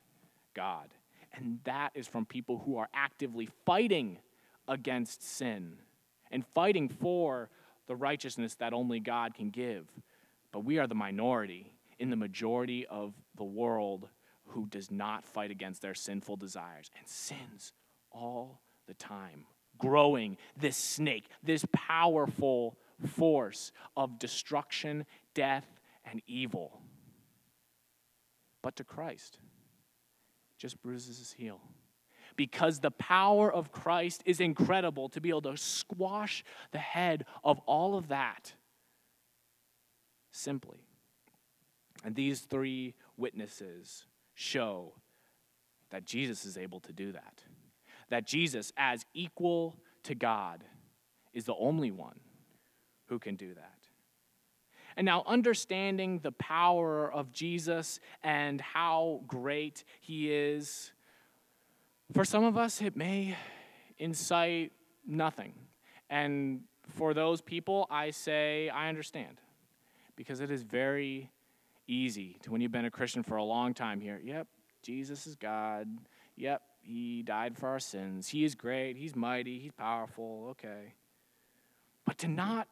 God. 0.53 0.89
And 1.33 1.59
that 1.63 1.91
is 1.95 2.07
from 2.07 2.25
people 2.25 2.61
who 2.65 2.77
are 2.77 2.89
actively 2.93 3.49
fighting 3.65 4.19
against 4.67 5.23
sin 5.23 5.77
and 6.35 6.45
fighting 6.53 6.89
for 6.89 7.49
the 7.87 7.95
righteousness 7.95 8.55
that 8.55 8.73
only 8.73 8.99
God 8.99 9.33
can 9.33 9.49
give. 9.49 9.87
But 10.51 10.65
we 10.65 10.79
are 10.79 10.85
the 10.85 10.93
minority 10.93 11.71
in 11.97 12.09
the 12.09 12.17
majority 12.17 12.85
of 12.87 13.13
the 13.37 13.45
world 13.45 14.09
who 14.47 14.67
does 14.67 14.91
not 14.91 15.23
fight 15.25 15.49
against 15.49 15.81
their 15.81 15.95
sinful 15.95 16.35
desires 16.35 16.91
and 16.99 17.07
sins 17.07 17.71
all 18.11 18.59
the 18.85 18.93
time, 18.95 19.45
growing 19.77 20.37
this 20.57 20.75
snake, 20.75 21.29
this 21.41 21.65
powerful 21.71 22.77
force 23.07 23.71
of 23.95 24.19
destruction, 24.19 25.05
death, 25.33 25.65
and 26.03 26.21
evil. 26.27 26.81
but 28.61 28.75
to 28.75 28.83
Christ. 28.83 29.39
Just 30.57 30.81
bruises 30.81 31.17
his 31.19 31.31
heel. 31.31 31.61
Because 32.35 32.79
the 32.79 32.91
power 32.91 33.51
of 33.51 33.71
Christ 33.71 34.21
is 34.25 34.39
incredible 34.39 35.09
to 35.09 35.21
be 35.21 35.29
able 35.29 35.43
to 35.43 35.57
squash 35.57 36.43
the 36.71 36.79
head 36.79 37.25
of 37.43 37.59
all 37.65 37.95
of 37.95 38.09
that 38.09 38.53
simply. 40.31 40.85
And 42.03 42.15
these 42.15 42.41
three 42.41 42.93
witnesses 43.17 44.05
show 44.33 44.93
that 45.89 46.05
Jesus 46.05 46.45
is 46.45 46.57
able 46.57 46.79
to 46.81 46.93
do 46.93 47.13
that. 47.13 47.41
That 48.09 48.27
Jesus, 48.27 48.71
as 48.77 49.05
equal 49.13 49.77
to 50.03 50.13
God, 50.13 50.63
is 51.33 51.45
the 51.45 51.55
only 51.55 51.91
one 51.91 52.19
who 53.07 53.17
can 53.17 53.35
do 53.35 53.53
that. 53.53 53.71
And 54.97 55.05
now, 55.05 55.23
understanding 55.27 56.19
the 56.19 56.31
power 56.31 57.11
of 57.11 57.33
Jesus 57.33 57.99
and 58.23 58.61
how 58.61 59.21
great 59.27 59.83
he 59.99 60.31
is, 60.31 60.91
for 62.13 62.25
some 62.25 62.43
of 62.43 62.57
us, 62.57 62.81
it 62.81 62.95
may 62.95 63.35
incite 63.97 64.71
nothing. 65.05 65.53
And 66.09 66.61
for 66.89 67.13
those 67.13 67.41
people, 67.41 67.87
I 67.89 68.11
say, 68.11 68.69
I 68.69 68.89
understand. 68.89 69.41
Because 70.15 70.39
it 70.39 70.51
is 70.51 70.63
very 70.63 71.31
easy 71.87 72.37
to, 72.43 72.51
when 72.51 72.61
you've 72.61 72.71
been 72.71 72.85
a 72.85 72.91
Christian 72.91 73.23
for 73.23 73.35
a 73.35 73.43
long 73.43 73.73
time, 73.73 73.99
here, 73.99 74.21
yep, 74.23 74.47
Jesus 74.81 75.27
is 75.27 75.35
God. 75.35 75.87
Yep, 76.37 76.61
he 76.81 77.23
died 77.23 77.57
for 77.57 77.69
our 77.69 77.79
sins. 77.79 78.29
He 78.29 78.43
is 78.43 78.55
great. 78.55 78.95
He's 78.95 79.15
mighty. 79.15 79.59
He's 79.59 79.71
powerful. 79.71 80.47
Okay. 80.51 80.93
But 82.05 82.19
to 82.19 82.27
not 82.27 82.67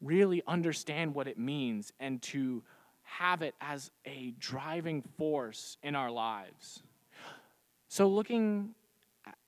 really 0.00 0.42
understand 0.46 1.14
what 1.14 1.26
it 1.26 1.38
means 1.38 1.92
and 1.98 2.20
to 2.22 2.62
have 3.02 3.42
it 3.42 3.54
as 3.60 3.90
a 4.06 4.34
driving 4.38 5.02
force 5.02 5.76
in 5.82 5.94
our 5.94 6.10
lives. 6.10 6.82
So, 7.90 8.06
looking 8.06 8.76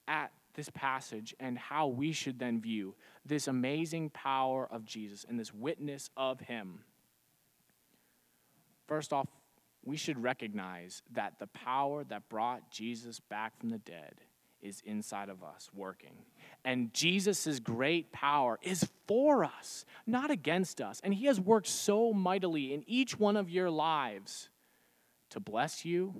at 0.08 0.32
this 0.54 0.68
passage 0.74 1.32
and 1.38 1.56
how 1.56 1.86
we 1.86 2.10
should 2.10 2.40
then 2.40 2.60
view 2.60 2.96
this 3.24 3.46
amazing 3.46 4.10
power 4.10 4.66
of 4.68 4.84
Jesus 4.84 5.24
and 5.28 5.38
this 5.38 5.54
witness 5.54 6.10
of 6.16 6.40
Him, 6.40 6.80
first 8.88 9.12
off, 9.12 9.28
we 9.84 9.96
should 9.96 10.20
recognize 10.20 11.02
that 11.12 11.38
the 11.38 11.46
power 11.46 12.02
that 12.02 12.28
brought 12.28 12.68
Jesus 12.68 13.20
back 13.20 13.56
from 13.60 13.68
the 13.70 13.78
dead 13.78 14.14
is 14.60 14.82
inside 14.84 15.28
of 15.28 15.44
us 15.44 15.70
working. 15.72 16.16
And 16.64 16.92
Jesus' 16.92 17.60
great 17.60 18.10
power 18.10 18.58
is 18.60 18.88
for 19.06 19.44
us, 19.44 19.84
not 20.04 20.32
against 20.32 20.80
us. 20.80 21.00
And 21.04 21.14
He 21.14 21.26
has 21.26 21.38
worked 21.38 21.68
so 21.68 22.12
mightily 22.12 22.74
in 22.74 22.82
each 22.88 23.20
one 23.20 23.36
of 23.36 23.48
your 23.48 23.70
lives 23.70 24.48
to 25.30 25.38
bless 25.38 25.84
you, 25.84 26.12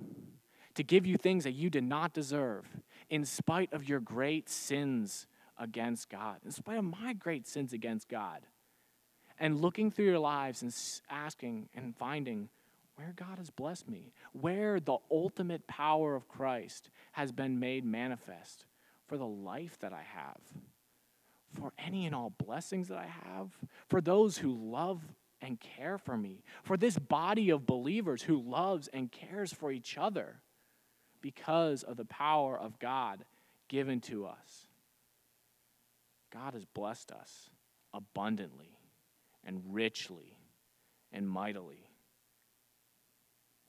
to 0.75 0.83
give 0.83 1.05
you 1.05 1.17
things 1.17 1.43
that 1.43 1.51
you 1.51 1.69
did 1.69 1.83
not 1.83 2.13
deserve, 2.13 2.65
in 3.09 3.25
spite 3.25 3.71
of 3.73 3.87
your 3.87 3.99
great 3.99 4.49
sins 4.49 5.27
against 5.57 6.09
God, 6.09 6.37
in 6.43 6.51
spite 6.51 6.77
of 6.77 6.85
my 6.85 7.13
great 7.13 7.47
sins 7.47 7.73
against 7.73 8.09
God. 8.09 8.41
And 9.39 9.61
looking 9.61 9.91
through 9.91 10.05
your 10.05 10.19
lives 10.19 10.61
and 10.61 10.75
asking 11.09 11.69
and 11.75 11.95
finding, 11.95 12.49
where 12.95 13.13
God 13.15 13.37
has 13.39 13.49
blessed 13.49 13.89
me, 13.89 14.13
where 14.33 14.79
the 14.79 14.97
ultimate 15.11 15.65
power 15.67 16.15
of 16.15 16.27
Christ 16.27 16.89
has 17.13 17.31
been 17.31 17.59
made 17.59 17.83
manifest 17.83 18.65
for 19.07 19.17
the 19.17 19.25
life 19.25 19.77
that 19.79 19.93
I 19.93 20.03
have, 20.03 20.37
for 21.51 21.73
any 21.77 22.05
and 22.05 22.15
all 22.15 22.33
blessings 22.43 22.87
that 22.87 22.97
I 22.97 23.07
have, 23.07 23.49
for 23.89 24.01
those 24.01 24.37
who 24.37 24.53
love 24.53 25.01
and 25.41 25.59
care 25.59 25.97
for 25.97 26.15
me, 26.15 26.43
for 26.63 26.77
this 26.77 26.97
body 26.97 27.49
of 27.49 27.65
believers 27.65 28.23
who 28.23 28.41
loves 28.41 28.87
and 28.89 29.11
cares 29.11 29.51
for 29.51 29.71
each 29.71 29.97
other 29.97 30.41
because 31.23 31.81
of 31.81 31.97
the 31.97 32.05
power 32.05 32.59
of 32.59 32.77
God 32.77 33.25
given 33.69 34.01
to 34.01 34.27
us. 34.27 34.67
God 36.31 36.53
has 36.53 36.65
blessed 36.65 37.11
us 37.11 37.49
abundantly 37.93 38.77
and 39.43 39.61
richly 39.69 40.37
and 41.11 41.27
mightily. 41.27 41.89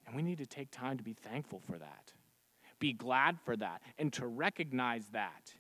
And 0.07 0.17
we 0.17 0.23
need 0.23 0.39
to 0.39 0.47
take 0.47 0.71
time 0.71 0.99
to 0.99 1.05
be 1.05 1.15
thankful 1.15 1.63
for 1.65 1.79
that, 1.79 2.13
be 2.79 2.93
glad 2.93 3.39
for 3.45 3.57
that, 3.57 3.81
and 3.99 4.13
to 4.15 4.27
recognize 4.27 5.07
that 5.13 5.53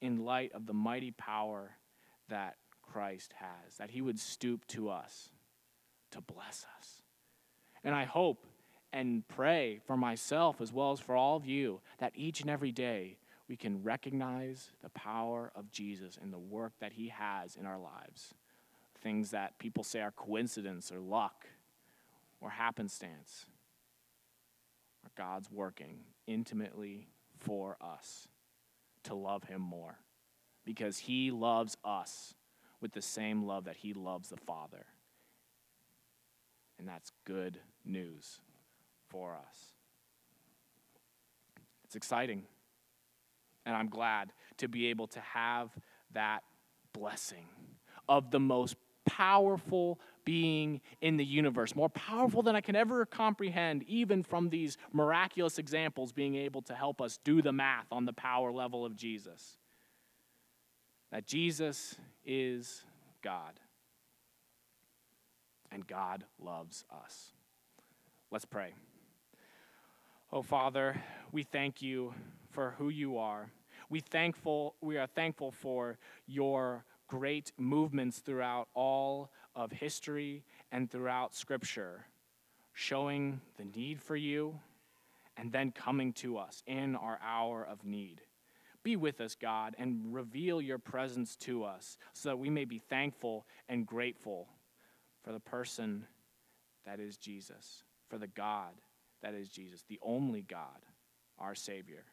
in 0.00 0.24
light 0.24 0.52
of 0.52 0.66
the 0.66 0.74
mighty 0.74 1.10
power 1.10 1.72
that 2.28 2.56
Christ 2.82 3.32
has, 3.36 3.76
that 3.78 3.90
he 3.90 4.02
would 4.02 4.20
stoop 4.20 4.66
to 4.68 4.90
us 4.90 5.30
to 6.10 6.20
bless 6.20 6.66
us. 6.78 7.02
And 7.82 7.94
I 7.94 8.04
hope 8.04 8.46
and 8.92 9.26
pray 9.28 9.80
for 9.86 9.96
myself 9.96 10.60
as 10.60 10.72
well 10.72 10.92
as 10.92 11.00
for 11.00 11.14
all 11.14 11.36
of 11.36 11.46
you 11.46 11.80
that 11.98 12.12
each 12.14 12.40
and 12.40 12.50
every 12.50 12.72
day 12.72 13.16
we 13.48 13.56
can 13.56 13.82
recognize 13.82 14.70
the 14.82 14.90
power 14.90 15.50
of 15.54 15.70
Jesus 15.70 16.18
and 16.20 16.32
the 16.32 16.38
work 16.38 16.72
that 16.80 16.92
he 16.92 17.08
has 17.08 17.56
in 17.56 17.66
our 17.66 17.78
lives. 17.78 18.34
Things 19.02 19.30
that 19.30 19.58
people 19.58 19.82
say 19.82 20.00
are 20.00 20.12
coincidence 20.12 20.92
or 20.92 21.00
luck 21.00 21.46
or 22.40 22.50
happenstance. 22.50 23.46
are 25.04 25.10
God's 25.16 25.50
working 25.50 26.00
intimately 26.26 27.08
for 27.38 27.76
us 27.80 28.28
to 29.04 29.14
love 29.14 29.44
Him 29.44 29.60
more 29.60 29.98
because 30.64 30.98
He 30.98 31.30
loves 31.30 31.76
us 31.84 32.34
with 32.80 32.92
the 32.92 33.02
same 33.02 33.44
love 33.44 33.64
that 33.64 33.76
He 33.76 33.92
loves 33.94 34.28
the 34.28 34.36
Father. 34.36 34.86
And 36.78 36.88
that's 36.88 37.12
good 37.24 37.58
news 37.84 38.40
for 39.10 39.34
us. 39.34 39.74
It's 41.84 41.96
exciting. 41.96 42.44
And 43.66 43.76
I'm 43.76 43.88
glad 43.88 44.32
to 44.58 44.68
be 44.68 44.86
able 44.86 45.08
to 45.08 45.20
have 45.20 45.70
that 46.12 46.42
blessing 46.92 47.46
of 48.08 48.30
the 48.30 48.40
most 48.40 48.76
powerful 49.04 50.00
being 50.24 50.80
in 51.00 51.16
the 51.16 51.24
universe, 51.24 51.74
more 51.74 51.88
powerful 51.88 52.42
than 52.42 52.54
I 52.54 52.60
can 52.60 52.76
ever 52.76 53.04
comprehend, 53.04 53.82
even 53.84 54.22
from 54.22 54.50
these 54.50 54.76
miraculous 54.92 55.58
examples 55.58 56.12
being 56.12 56.36
able 56.36 56.62
to 56.62 56.74
help 56.74 57.00
us 57.00 57.18
do 57.24 57.42
the 57.42 57.52
math 57.52 57.86
on 57.90 58.04
the 58.04 58.12
power 58.12 58.52
level 58.52 58.84
of 58.84 58.94
Jesus. 58.96 59.58
That 61.10 61.26
Jesus 61.26 61.96
is 62.24 62.84
God, 63.22 63.58
and 65.72 65.86
God 65.86 66.24
loves 66.38 66.84
us. 67.04 67.32
Let's 68.30 68.44
pray. 68.44 68.74
Oh 70.32 70.42
Father, 70.42 71.02
we 71.32 71.42
thank 71.42 71.82
you 71.82 72.14
for 72.52 72.76
who 72.78 72.88
you 72.88 73.18
are. 73.18 73.50
We 73.88 73.98
thankful 73.98 74.76
we 74.80 74.96
are 74.96 75.08
thankful 75.08 75.50
for 75.50 75.98
your 76.28 76.84
great 77.08 77.50
movements 77.58 78.20
throughout 78.20 78.68
all 78.72 79.32
of 79.56 79.72
history 79.72 80.44
and 80.70 80.88
throughout 80.88 81.34
Scripture, 81.34 82.06
showing 82.74 83.40
the 83.56 83.64
need 83.64 84.00
for 84.00 84.14
you 84.14 84.60
and 85.36 85.50
then 85.50 85.72
coming 85.72 86.12
to 86.12 86.38
us 86.38 86.62
in 86.64 86.94
our 86.94 87.18
hour 87.24 87.66
of 87.68 87.84
need. 87.84 88.20
Be 88.84 88.94
with 88.94 89.20
us, 89.20 89.34
God, 89.34 89.74
and 89.78 90.14
reveal 90.14 90.62
your 90.62 90.78
presence 90.78 91.34
to 91.38 91.64
us 91.64 91.98
so 92.12 92.28
that 92.28 92.36
we 92.36 92.50
may 92.50 92.64
be 92.64 92.78
thankful 92.78 93.46
and 93.68 93.84
grateful 93.84 94.46
for 95.24 95.32
the 95.32 95.40
person 95.40 96.06
that 96.86 97.00
is 97.00 97.16
Jesus, 97.16 97.82
for 98.08 98.16
the 98.16 98.28
God 98.28 98.74
that 99.22 99.34
is 99.34 99.48
Jesus, 99.48 99.84
the 99.88 99.98
only 100.02 100.42
God, 100.42 100.86
our 101.38 101.54
Savior. 101.54 102.04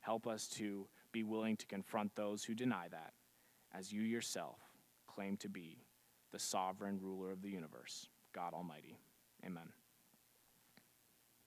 Help 0.00 0.26
us 0.26 0.46
to 0.48 0.86
be 1.12 1.22
willing 1.22 1.56
to 1.56 1.66
confront 1.66 2.14
those 2.14 2.44
who 2.44 2.54
deny 2.54 2.88
that 2.90 3.14
as 3.72 3.92
you 3.92 4.02
yourself 4.02 4.58
claim 5.06 5.36
to 5.38 5.48
be 5.48 5.78
the 6.32 6.38
sovereign 6.38 6.98
ruler 7.00 7.30
of 7.30 7.42
the 7.42 7.50
universe, 7.50 8.08
God 8.34 8.52
Almighty. 8.54 8.98
Amen. 9.44 9.72